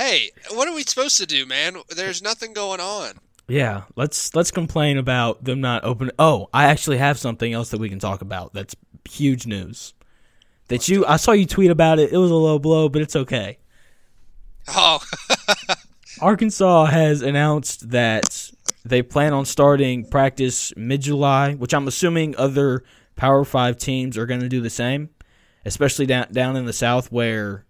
[0.00, 1.76] Hey, what are we supposed to do, man?
[1.94, 3.18] There's nothing going on.
[3.48, 6.10] Yeah, let's let's complain about them not open.
[6.18, 8.54] Oh, I actually have something else that we can talk about.
[8.54, 8.74] That's
[9.06, 9.92] huge news.
[10.68, 12.12] That you, I saw you tweet about it.
[12.12, 13.58] It was a low blow, but it's okay.
[14.68, 15.00] Oh,
[16.20, 18.50] Arkansas has announced that
[18.84, 22.84] they plan on starting practice mid July, which I'm assuming other
[23.16, 25.10] Power Five teams are going to do the same,
[25.64, 27.64] especially down down in the South where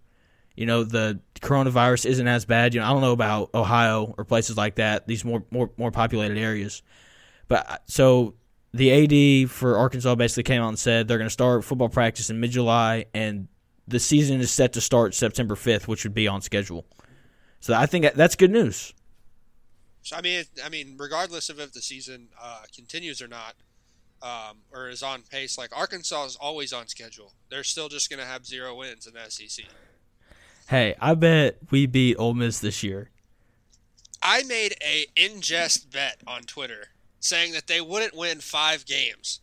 [0.55, 2.73] you know the coronavirus isn't as bad.
[2.73, 5.07] You know, I don't know about Ohio or places like that.
[5.07, 6.83] These more more more populated areas,
[7.47, 8.35] but uh, so
[8.73, 12.29] the AD for Arkansas basically came out and said they're going to start football practice
[12.29, 13.47] in mid July and
[13.87, 16.85] the season is set to start September 5th, which would be on schedule.
[17.61, 18.93] So I think that's good news.
[20.01, 23.53] so, I mean, I mean, regardless of if the season uh, continues or not,
[24.21, 27.33] um, or is on pace, like Arkansas is always on schedule.
[27.49, 29.65] They're still just going to have zero wins in the SEC.
[30.67, 33.09] Hey, I bet we beat Ole Miss this year.
[34.23, 36.89] I made a in jest bet on Twitter
[37.19, 39.39] saying that they wouldn't win five games.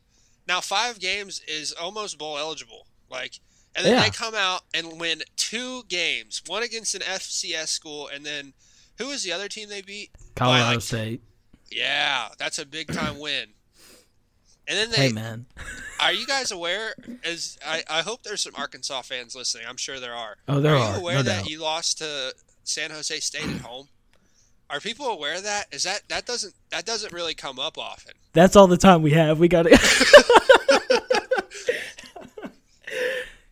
[0.47, 2.87] Now, five games is almost bowl eligible.
[3.11, 3.41] Like,
[3.75, 4.03] and then Yeah.
[4.03, 8.53] they come out and win two games, one against an FCS school, and then
[8.99, 10.11] who was the other team they beat?
[10.35, 11.23] Colorado like- State.
[11.71, 13.49] Yeah, that's a big time win.
[14.66, 15.47] And then they Hey man,
[16.01, 16.95] are you guys aware?
[17.25, 19.64] As I, I hope there's some Arkansas fans listening.
[19.69, 20.37] I'm sure there are.
[20.47, 20.79] Oh, there are.
[20.79, 21.51] are, you aware no that doubt.
[21.51, 23.89] you lost to San Jose State at home?
[24.71, 25.66] Are people aware of that?
[25.73, 28.12] Is that that doesn't that doesn't really come up often?
[28.35, 29.39] that's all the time we have.
[29.39, 29.71] We got to.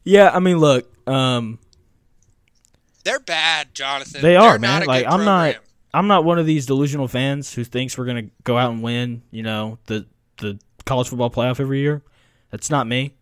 [0.07, 1.59] yeah, I mean, look, um,
[3.05, 4.23] They're bad, Jonathan.
[4.23, 4.83] they They're are not man.
[4.83, 5.57] a Like I'm not.
[5.95, 9.23] I'm not one of these delusional fans who thinks we're gonna go out and win.
[9.31, 10.07] You know, the
[10.39, 12.03] the college football playoff every year.
[12.51, 13.13] That's not me.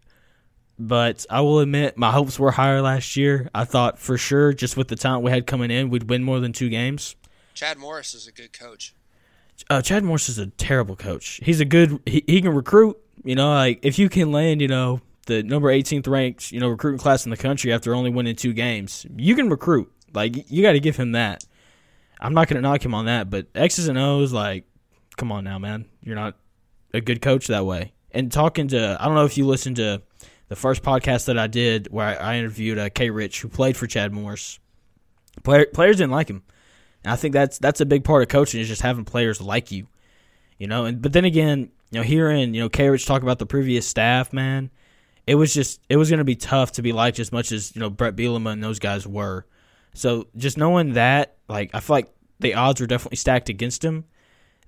[0.78, 3.48] but I will admit my hopes were higher last year.
[3.54, 6.40] I thought for sure, just with the talent we had coming in, we'd win more
[6.40, 7.14] than two games.
[7.54, 8.94] Chad Morris is a good coach.
[9.70, 11.38] Uh, Chad Morris is a terrible coach.
[11.44, 12.00] He's a good.
[12.06, 12.98] He, he can recruit.
[13.22, 16.68] You know, like if you can land, you know, the number 18th ranked, you know,
[16.68, 19.90] recruiting class in the country after only winning two games, you can recruit.
[20.12, 21.44] Like you got to give him that.
[22.20, 24.64] I'm not going to knock him on that, but X's and O's, like,
[25.16, 25.86] come on now, man.
[26.02, 26.36] You're not
[26.92, 27.92] a good coach that way.
[28.12, 30.02] And talking to, I don't know if you listened to
[30.48, 33.10] the first podcast that I did where I, interviewed uh, K.
[33.10, 34.60] Rich, who played for Chad Morris.
[35.42, 36.44] Player, players didn't like him.
[37.02, 39.70] And I think that's that's a big part of coaching is just having players like
[39.70, 39.88] you.
[40.58, 42.88] You know, and but then again, you know, hearing, you know, K.
[42.88, 44.70] Rich talk about the previous staff, man,
[45.26, 47.80] it was just it was gonna be tough to be liked as much as, you
[47.80, 49.46] know, Bret Bielema and those guys were.
[49.94, 54.04] So just knowing that, like I feel like the odds were definitely stacked against him.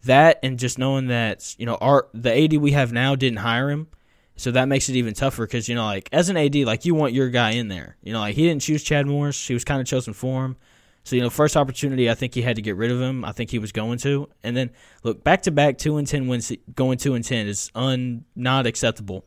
[0.04, 3.70] That and just knowing that, you know, our the AD we have now didn't hire
[3.70, 3.88] him
[4.36, 6.94] so that makes it even tougher because, you know, like as an AD, like you
[6.94, 7.96] want your guy in there.
[8.02, 9.46] You know, like he didn't choose Chad Morris.
[9.46, 10.56] He was kind of chosen for him.
[11.04, 13.24] So, you know, first opportunity, I think he had to get rid of him.
[13.24, 14.28] I think he was going to.
[14.42, 14.70] And then,
[15.04, 18.66] look, back to back 2 and 10 wins, going 2 and 10 is un, not
[18.66, 19.24] acceptable.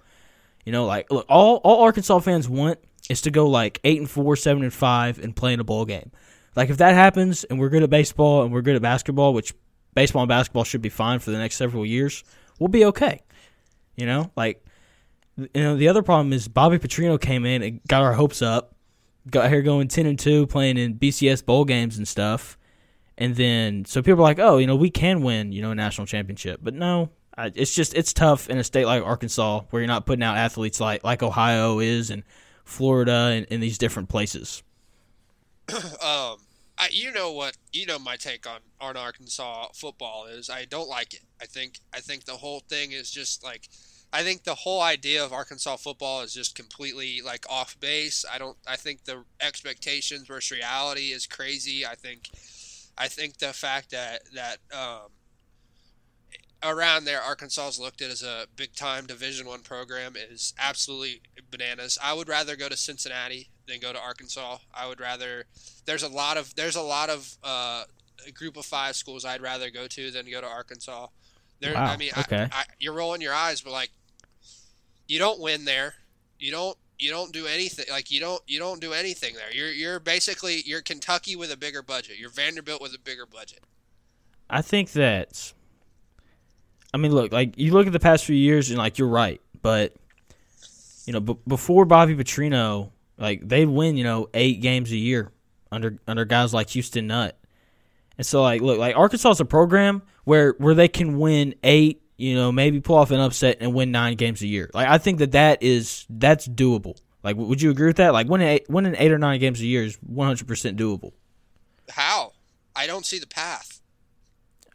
[0.65, 2.79] You know, like, look, all, all Arkansas fans want
[3.09, 5.85] is to go like 8 and 4, 7 and 5 and play in a bowl
[5.85, 6.11] game.
[6.55, 9.53] Like, if that happens and we're good at baseball and we're good at basketball, which
[9.95, 12.23] baseball and basketball should be fine for the next several years,
[12.59, 13.21] we'll be okay.
[13.95, 14.63] You know, like,
[15.37, 18.75] you know, the other problem is Bobby Petrino came in and got our hopes up,
[19.29, 22.57] got here going ten and two, playing in BCS bowl games and stuff,
[23.17, 25.75] and then so people are like, oh, you know, we can win, you know, a
[25.75, 27.09] national championship, but no,
[27.45, 30.79] it's just it's tough in a state like Arkansas where you're not putting out athletes
[30.79, 32.23] like like Ohio is and
[32.63, 34.63] Florida and, these different places.
[35.73, 36.37] um,
[36.77, 40.89] I, you know what you know my take on on Arkansas football is I don't
[40.89, 41.23] like it.
[41.41, 43.69] I think I think the whole thing is just like
[44.11, 48.25] I think the whole idea of Arkansas football is just completely like off base.
[48.31, 48.57] I don't.
[48.67, 51.85] I think the expectations versus reality is crazy.
[51.85, 52.29] I think,
[52.97, 55.09] I think the fact that that um,
[56.63, 61.97] around there Arkansas looked at as a big time Division One program is absolutely bananas.
[62.01, 64.57] I would rather go to Cincinnati than go to Arkansas.
[64.73, 65.45] I would rather.
[65.85, 67.83] There's a lot of there's a lot of uh,
[68.33, 71.07] group of five schools I'd rather go to than go to Arkansas.
[71.61, 72.47] There, Wow, I mean, okay.
[72.51, 73.91] I, I, you're rolling your eyes, but like,
[75.07, 75.95] you don't win there.
[76.39, 76.77] You don't.
[76.97, 77.85] You don't do anything.
[77.89, 78.41] Like you don't.
[78.47, 79.53] You don't do anything there.
[79.53, 79.71] You're.
[79.71, 80.61] You're basically.
[80.65, 82.17] You're Kentucky with a bigger budget.
[82.17, 83.63] You're Vanderbilt with a bigger budget.
[84.49, 85.53] I think that.
[86.93, 89.41] I mean, look, like you look at the past few years, and like you're right,
[89.61, 89.95] but
[91.05, 95.31] you know, b- before Bobby Petrino, like they'd win, you know, eight games a year
[95.71, 97.37] under under guys like Houston Nutt,
[98.17, 102.01] and so like, look, like Arkansas is a program where where they can win eight,
[102.17, 104.69] you know, maybe pull off an upset and win nine games a year.
[104.73, 106.99] Like I think that that is that's doable.
[107.21, 108.13] Like, would you agree with that?
[108.13, 111.11] Like winning eight, winning eight or nine games a year is one hundred percent doable.
[111.89, 112.31] How?
[112.75, 113.81] I don't see the path.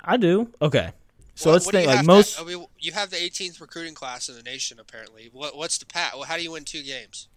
[0.04, 0.52] I do.
[0.60, 0.92] Okay.
[1.34, 2.36] So What- let's what think like most.
[2.36, 4.78] To, I mean, you have the 18th recruiting class in the nation.
[4.78, 6.14] Apparently, what what's the pat?
[6.14, 7.28] Well, how do you win two games?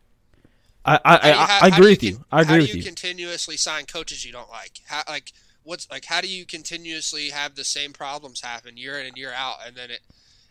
[0.85, 2.15] I I, you I, I agree with you you.
[2.17, 2.83] con- I agree how do you, you.
[2.83, 4.81] continuously sign coaches you don't like?
[4.87, 5.33] How like
[5.63, 9.33] what's like how do you continuously have the same problems happen year in and year
[9.35, 9.99] out, and then it,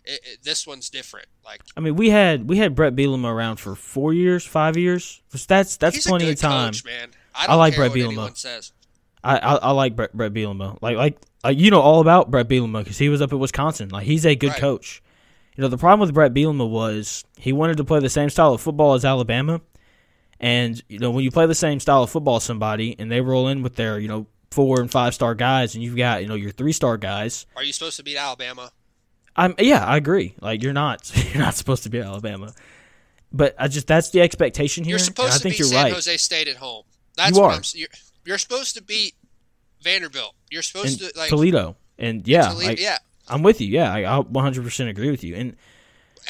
[0.04, 1.26] it, it this one's different.
[1.44, 5.22] Like I mean, we had we had Bret Bielema around for four years, five years.
[5.46, 6.72] That's that's plenty of time.
[6.72, 7.10] coach, man.
[7.34, 8.72] I, don't like Bret Bielema.
[9.24, 10.78] I, I I like Bret, Bret Bielema.
[10.82, 11.18] Like like
[11.48, 13.88] like you know all about Bret Bielema because he was up at Wisconsin.
[13.88, 14.60] Like he's a good Right.
[14.60, 15.02] coach.
[15.56, 18.52] You know the problem with Bret Bielema was he wanted to play the same style
[18.52, 19.60] of football as Alabama,
[20.40, 23.20] and you know when you play the same style of football as somebody and they
[23.20, 26.28] roll in with their you know four and five star guys and you've got you
[26.28, 27.46] know your three star guys.
[27.56, 28.70] Are you supposed to beat Alabama?
[29.34, 30.34] I'm yeah, I agree.
[30.40, 32.52] Like you're not you're not supposed to be Alabama.
[33.32, 34.90] But I just that's the expectation here.
[34.92, 35.92] You're supposed I to think beat you're San right.
[35.92, 36.84] Jose State at home.
[37.16, 37.78] That's You what are.
[37.78, 37.88] You're,
[38.24, 39.14] you're supposed to beat
[39.82, 40.34] Vanderbilt.
[40.50, 41.76] You're supposed and to like Toledo.
[41.98, 42.98] And yeah, Toledo- like, yeah.
[43.28, 43.68] I'm with you.
[43.68, 45.34] Yeah, I, I 100% agree with you.
[45.34, 45.56] And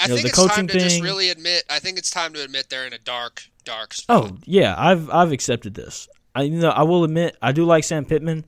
[0.01, 1.65] I you know, think the it's time to just thing- really admit.
[1.69, 4.25] I think it's time to admit they're in a dark, dark spot.
[4.25, 6.09] oh yeah, I've I've accepted this.
[6.35, 8.45] I you know I will admit I do like Sam Pittman.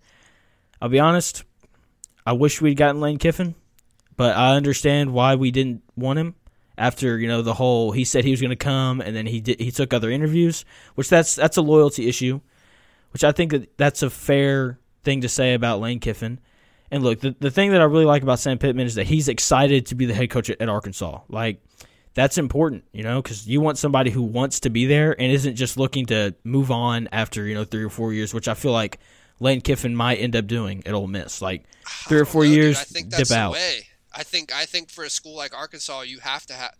[0.80, 1.44] I'll be honest.
[2.26, 3.54] I wish we'd gotten Lane Kiffin,
[4.16, 6.34] but I understand why we didn't want him.
[6.76, 9.40] After you know the whole, he said he was going to come, and then he
[9.40, 9.58] did.
[9.58, 12.40] He took other interviews, which that's that's a loyalty issue,
[13.12, 14.78] which I think that that's a fair
[15.08, 16.38] thing to say about Lane Kiffin.
[16.90, 19.28] And look, the, the thing that I really like about Sam Pittman is that he's
[19.28, 21.20] excited to be the head coach at, at Arkansas.
[21.30, 21.62] Like,
[22.12, 25.56] that's important, you know, because you want somebody who wants to be there and isn't
[25.56, 28.72] just looking to move on after, you know, three or four years, which I feel
[28.72, 28.98] like
[29.40, 31.40] Lane Kiffin might end up doing at Ole Miss.
[31.40, 32.56] Like, three or four know, dude.
[32.56, 33.86] years, I think dip that's the way.
[34.12, 36.74] I think I think for a school like Arkansas, you have to have.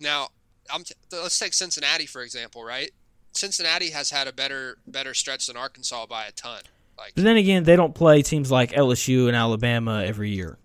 [0.00, 0.28] Now,
[0.70, 2.90] I'm t- let's take Cincinnati for example, right?
[3.32, 6.62] Cincinnati has had a better better stretch than Arkansas by a ton.
[6.96, 10.58] Like, But then again, they don't play teams like LSU and Alabama every year.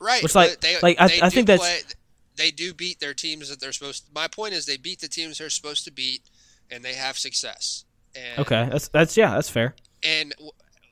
[0.00, 0.22] right?
[0.22, 1.94] Which, like- they, like, I- they I do think that's- play-
[2.36, 4.04] they do beat their teams that they're supposed.
[4.14, 6.22] my point is, they beat the teams they're supposed to beat,
[6.70, 7.84] and they have success.
[8.14, 9.74] And, Okay, that's that's yeah, that's fair.
[10.04, 10.34] And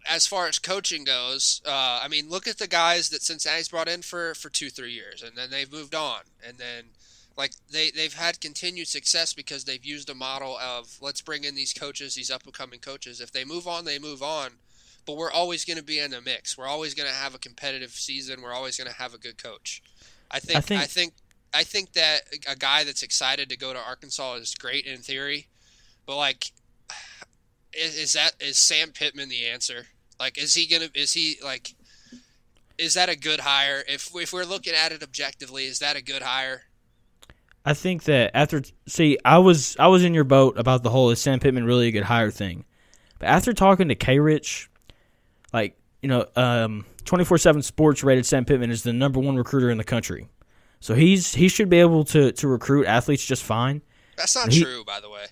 [0.08, 3.88] as far as coaching goes, uh, I mean, look at the guys that Cincinnati's brought
[3.88, 6.86] in for, for two, three years, and then they've moved on, and then
[7.36, 11.54] like they they've had continued success because they've used a model of let's bring in
[11.54, 13.20] these coaches, these up and coming coaches.
[13.20, 14.50] If they move on, they move on,
[15.04, 16.56] but we're always going to be in the mix.
[16.56, 18.42] We're always going to have a competitive season.
[18.42, 19.82] We're always going to have a good coach.
[20.30, 21.12] I think I I think- think
[21.54, 25.46] I think that a guy that's excited to go to Arkansas is great in theory,
[26.06, 26.52] but like
[27.72, 29.86] is, is that is Sam Pittman the answer?
[30.18, 30.88] Like, is he gonna?
[30.94, 31.74] Is he like?
[32.78, 33.82] Is that a good hire?
[33.86, 36.64] If if we're looking at it objectively, is that a good hire?
[37.66, 41.10] I think that after see, I was I was in your boat about the whole
[41.10, 42.64] is Sam Pittman really a good hire thing,
[43.18, 44.70] but after talking to K Rich,
[45.52, 49.36] like you know, um, twenty four seven Sports rated Sam Pittman as the number one
[49.36, 50.28] recruiter in the country,
[50.78, 53.82] so he's he should be able to to recruit athletes just fine.
[54.16, 55.26] That's not He- true, by the way.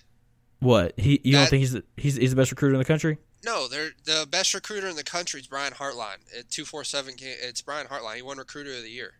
[0.59, 3.17] What he you don't think he's the, he's he's the best recruiter in the country?
[3.45, 7.13] No, they're the best recruiter in the country is Brian Hartline at two four seven.
[7.17, 8.17] It's Brian Hartline.
[8.17, 9.13] He won Recruiter of the Year.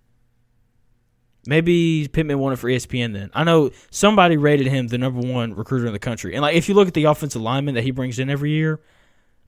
[1.47, 3.13] Maybe Pittman won it for ESPN.
[3.13, 6.55] Then I know somebody rated him the number one recruiter in the country, and like
[6.55, 8.81] if you look at the offensive lineman that he brings in every year,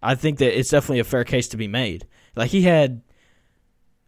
[0.02, 2.08] I think that it's definitely a fair case to be made.
[2.36, 3.02] Like he had,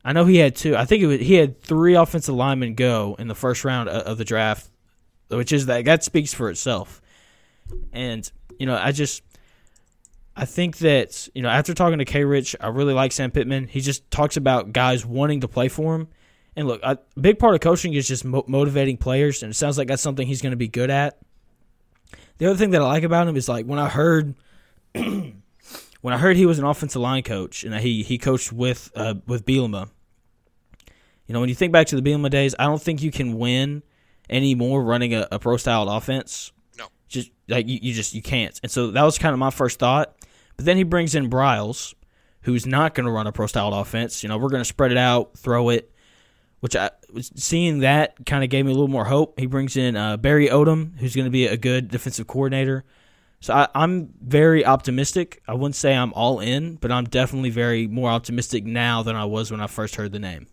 [0.05, 0.75] I know he had two.
[0.75, 4.17] I think was, he had three offensive linemen go in the first round of, of
[4.17, 4.69] the draft,
[5.29, 7.01] which is that that speaks for itself.
[7.91, 9.23] And you know, I just.
[10.35, 12.23] I think that you know after talking to K.
[12.23, 13.67] Rich, I really like Sam Pittman.
[13.67, 16.07] He just talks about guys wanting to play for him,
[16.60, 19.78] and look, a big part of coaching is just mo- motivating players, and it sounds
[19.78, 21.18] like that's something he's going to be good at.
[22.38, 24.36] The other thing that I like about him is like when I heard
[24.93, 25.34] when
[26.03, 29.16] I heard he was an offensive line coach and that he he coached with uh,
[29.26, 29.89] with Bielema.
[31.28, 33.38] You know, when you think back to the Bielema days, I don't think you can
[33.38, 33.82] win
[34.30, 36.51] anymore running a, a pro styled offense.
[36.78, 36.88] No.
[37.07, 38.60] just like you, you just you can't.
[38.64, 40.14] And so that was kind of my first thought.
[40.57, 41.93] But then he brings in Briles,
[42.41, 44.24] who's not going to run a pro styled offense.
[44.24, 45.93] You know, we're going to spread it out, throw it
[46.60, 49.39] which I was seeing that kind of gave me a little more hope.
[49.39, 52.84] He brings in uh, Barry Odom, who's going to be a good defensive coordinator.
[53.41, 55.41] So I, I'm very optimistic.
[55.47, 59.26] I wouldn't say I'm all in, but I'm definitely very more optimistic now than I
[59.26, 60.47] was when I first heard the name.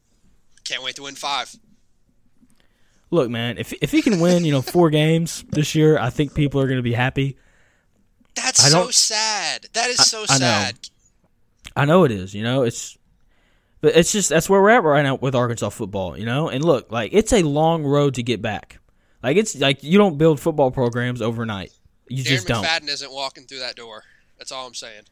[0.65, 1.55] Can't wait to win five.
[3.11, 6.35] Look, man, if if he can win, you know, four games this year, I think
[6.35, 7.37] people are going to be happy.
[8.35, 9.69] That's so sad.
[9.73, 10.39] That is so I know.
[10.39, 10.79] sad.
[11.77, 12.96] I know it is, you know, it's
[13.87, 16.49] but it's just that's where we're at right now with Arkansas football, you know?
[16.49, 18.81] And look, like it's a long road to get back.
[19.23, 21.71] Like it's like you don't build football programs overnight.
[22.09, 22.65] You Darren just don't.
[22.65, 24.03] McFadden isn't walking through that door.
[24.39, 25.03] That's all I'm saying.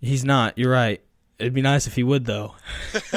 [0.00, 0.56] He's not.
[0.56, 1.02] You're right.
[1.38, 2.54] It'd be nice if he would though.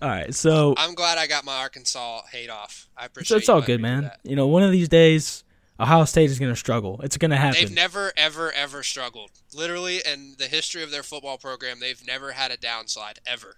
[0.00, 2.88] all right, so I'm glad I got my Arkansas hate off.
[2.96, 3.36] I so appreciate.
[3.36, 4.10] it's all good, man.
[4.22, 5.44] You know, one of these days
[5.80, 7.00] Ohio State is going to struggle.
[7.02, 7.60] It's going to happen.
[7.60, 9.30] They've never, ever, ever struggled.
[9.54, 13.56] Literally, in the history of their football program, they've never had a downslide ever.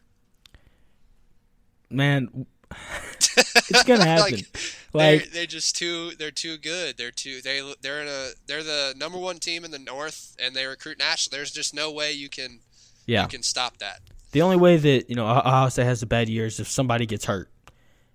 [1.90, 4.34] man, it's going to happen.
[4.34, 4.46] like,
[4.92, 6.10] like they're, they're just too.
[6.18, 6.96] They're too good.
[6.96, 7.40] They're too.
[7.40, 8.28] They they're in a.
[8.46, 11.36] They're the number one team in the North, and they recruit national.
[11.36, 12.60] There's just no way you can
[13.06, 13.22] yeah.
[13.22, 14.00] you can stop that.
[14.32, 17.06] The only way that you know Ohio State has a bad year is if somebody
[17.06, 17.50] gets hurt.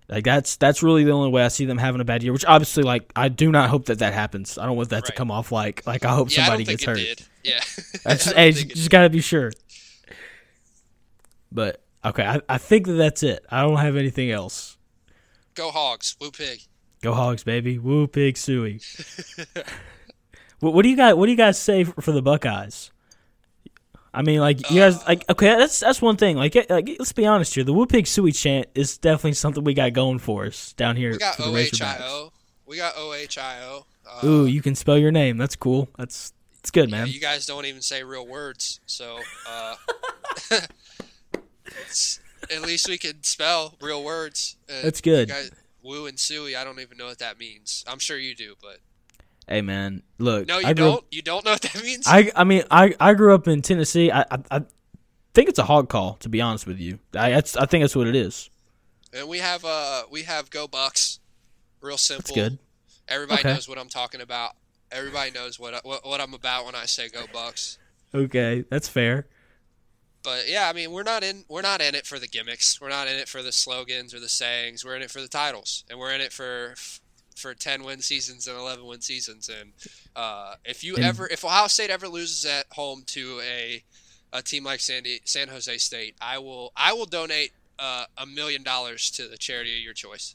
[0.08, 2.32] Like that's that's really the only way I see them having a bad year.
[2.32, 4.56] Which obviously, like I do not hope that that happens.
[4.56, 6.78] I don't want that to come off like like I hope Yeah, I somebody don't
[6.78, 7.16] think gets it hurt.
[7.18, 7.26] did.
[7.42, 7.60] Yeah,
[8.04, 9.52] That's I just, don't hey, think just, it just gotta be sure.
[11.50, 13.44] But okay, I, I think that that's it.
[13.50, 14.76] I don't have anything else.
[15.54, 16.60] Go Hogs, Woo Pig.
[17.02, 17.78] Go Hogs, baby!
[17.78, 18.80] Woo pig suey.
[20.60, 22.90] what, what do you guys What do you guys say for, for the Buckeyes?
[24.16, 26.36] I mean, like you guys, like okay, that's that's one thing.
[26.38, 29.74] Like, like let's be honest here, the Woo Pig Suey chant is definitely something we
[29.74, 32.00] got going for us down here We got for the Razorbacks.
[32.00, 32.32] OHIO.
[32.66, 33.84] We got OHIO.
[34.10, 35.36] Uh, Ooh, you can spell your name.
[35.36, 35.90] That's cool.
[35.98, 37.08] That's it's good, yeah, man.
[37.08, 39.76] you guys don't even say real words, so uh,
[42.50, 44.56] at least we can spell real words.
[44.68, 45.28] Uh, That's good.
[45.28, 45.50] you guys-
[45.82, 47.84] Woo and Suey, I don't even know what that means.
[47.86, 48.78] I'm sure you do, but
[49.48, 50.48] Hey, man, look.
[50.48, 51.04] no, you I grew don't.
[51.10, 52.04] You don't know what that means.
[52.06, 54.10] I I mean, I I grew up in Tennessee.
[54.10, 54.62] I I, I
[55.34, 56.14] think it's a hog call.
[56.20, 58.50] To be honest with you, I that's, I think that's what it is.
[59.12, 61.20] and we have uh we have Go Bucks.
[61.80, 62.34] Real simple.
[62.34, 62.58] That's good.
[63.08, 63.52] Everybody Okay.
[63.54, 64.56] knows what I'm talking about.
[64.90, 67.78] Everybody knows what, I, what what I'm about when I say Go Bucks.
[68.14, 69.26] Okay, that's fair.
[70.24, 72.80] but yeah, I mean, we're not in we're not in it for the gimmicks.
[72.80, 74.84] We're not in it for the slogans or the sayings.
[74.84, 76.74] We're in it for the titles, and we're in it for
[77.36, 79.48] for ten win seasons and eleven win seasons.
[79.48, 79.72] And
[80.16, 83.84] uh, if you And- ever if Ohio State ever loses at home to a
[84.32, 88.62] a team like Sandy San Jose State, I will I will donate uh, a million
[88.62, 90.34] dollars to the charity of your choice.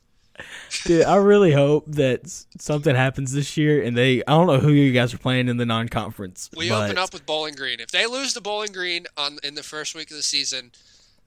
[0.85, 2.21] Dude, I really hope that
[2.57, 4.21] something happens this year, and they.
[4.21, 6.49] I don't know who you guys are playing in the non-conference.
[6.55, 7.79] We but open up with Bowling Green.
[7.81, 10.71] If they lose to Bowling Green on in the first week of the season,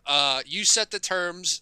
[0.07, 1.61] uh, you set the terms.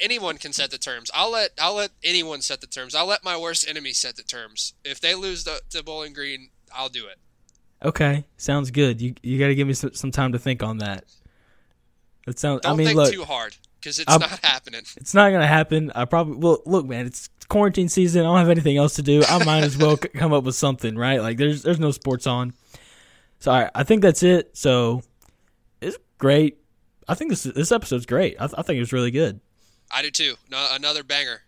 [0.00, 1.10] Anyone can set the terms.
[1.14, 2.94] I'll let I'll let anyone set the terms.
[2.94, 4.74] I'll let my worst enemy set the terms.
[4.84, 7.18] If they lose the, to Bowling Green, I'll do it.
[7.84, 9.00] Okay, sounds good.
[9.00, 11.04] You you got to give me some, some time to think on that.
[12.26, 12.62] That sounds.
[12.62, 14.82] Don't I mean, think look, too hard because it's I'm- not happening.
[14.96, 15.92] it's not gonna happen.
[15.94, 17.06] I probably well, look, man.
[17.06, 18.22] It's quarantine season.
[18.22, 19.22] I don't have anything else to do.
[19.28, 21.20] I might as well come up with something, right?
[21.20, 22.54] Like there's there's no sports on.
[23.40, 24.56] So right, I think that's it.
[24.56, 25.02] So
[25.80, 26.58] it's great.
[27.06, 28.36] I think this this episode's great.
[28.40, 29.40] I, th- I think it was really good.
[29.90, 30.34] I do too.
[30.50, 31.42] No, another banger.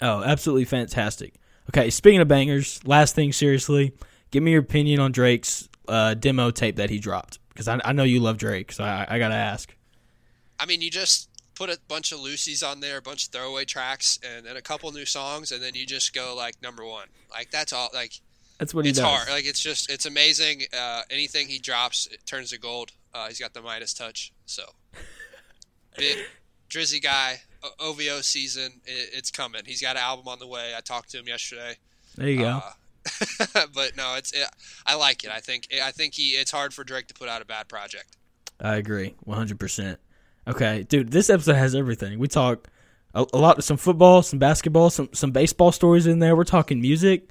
[0.00, 1.34] Oh, absolutely fantastic.
[1.70, 3.92] Okay, speaking of bangers, last thing seriously,
[4.30, 7.92] give me your opinion on Drake's uh, demo tape that he dropped because I, I
[7.92, 9.74] know you love Drake, so I, I gotta ask.
[10.58, 13.64] I mean, you just put a bunch of loosies on there, a bunch of throwaway
[13.64, 17.08] tracks, and then a couple new songs, and then you just go like number one.
[17.30, 17.88] Like that's all.
[17.94, 18.12] Like
[18.58, 19.08] That's what he it's does.
[19.08, 19.28] hard.
[19.28, 20.62] Like it's just it's amazing.
[20.76, 22.92] Uh, anything he drops, it turns to gold.
[23.14, 24.32] Uh, he's got the Midas touch.
[24.46, 24.64] So
[25.96, 26.18] big
[26.72, 27.42] Drizzy guy.
[27.62, 29.62] O- OVO season, it, it's coming.
[29.66, 30.72] He's got an album on the way.
[30.76, 31.76] I talked to him yesterday.
[32.16, 32.60] There you go.
[32.60, 34.48] Uh, but no, it's it,
[34.86, 35.30] I like it.
[35.30, 36.30] I think I think he.
[36.30, 38.16] It's hard for Drake to put out a bad project.
[38.60, 39.98] I agree, one hundred percent.
[40.46, 42.18] Okay, dude, this episode has everything.
[42.18, 42.68] We talk
[43.14, 46.36] a, a lot, some football, some basketball, some some baseball stories in there.
[46.36, 47.28] We're talking music.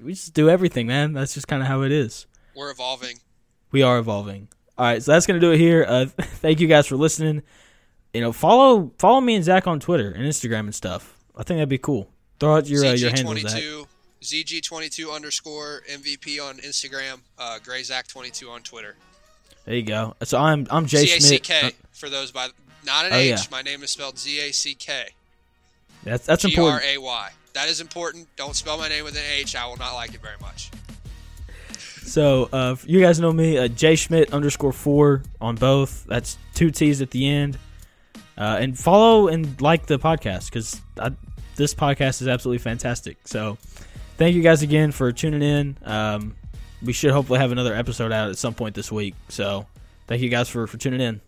[0.00, 1.12] We just do everything, man.
[1.12, 2.26] That's just kind of how it is.
[2.54, 3.18] We're evolving.
[3.72, 4.48] We are evolving.
[4.78, 5.84] All right, so that's gonna do it here.
[5.88, 7.42] Uh, thank you guys for listening.
[8.16, 11.14] You know, follow follow me and Zack on Twitter and Instagram and stuff.
[11.36, 12.08] I think that'd be cool.
[12.40, 13.62] Throw out your uh, your handles, Zack.
[13.62, 13.86] ZG22
[14.22, 17.20] ZG22 underscore MVP on Instagram.
[17.38, 18.96] Uh, GrayZack22 on Twitter.
[19.66, 20.14] There you go.
[20.24, 21.42] So I'm I'm Jay Z A C Schmidt.
[21.44, 22.48] K Uh, for those by
[22.84, 23.28] not an Oh, H.
[23.28, 23.36] yeah.
[23.50, 25.08] My name is spelled Z A C K
[26.04, 26.94] that's that's G R important.
[26.94, 27.30] A Y.
[27.54, 28.28] That is important.
[28.36, 29.56] Don't spell my name with an H.
[29.56, 30.70] I will not like it very much.
[32.02, 36.04] So uh, you guys know me, uh, Jay Schmidt underscore four on both.
[36.04, 37.58] That's two T's at the end.
[38.38, 40.80] Uh, and follow and like the podcast because
[41.56, 43.16] this podcast is absolutely fantastic.
[43.24, 43.56] So
[44.18, 45.78] thank you guys again for tuning in.
[45.84, 46.36] Um,
[46.82, 49.14] we should hopefully have another episode out at some point this week.
[49.28, 49.66] So
[50.06, 51.20] thank you guys for, for tuning in.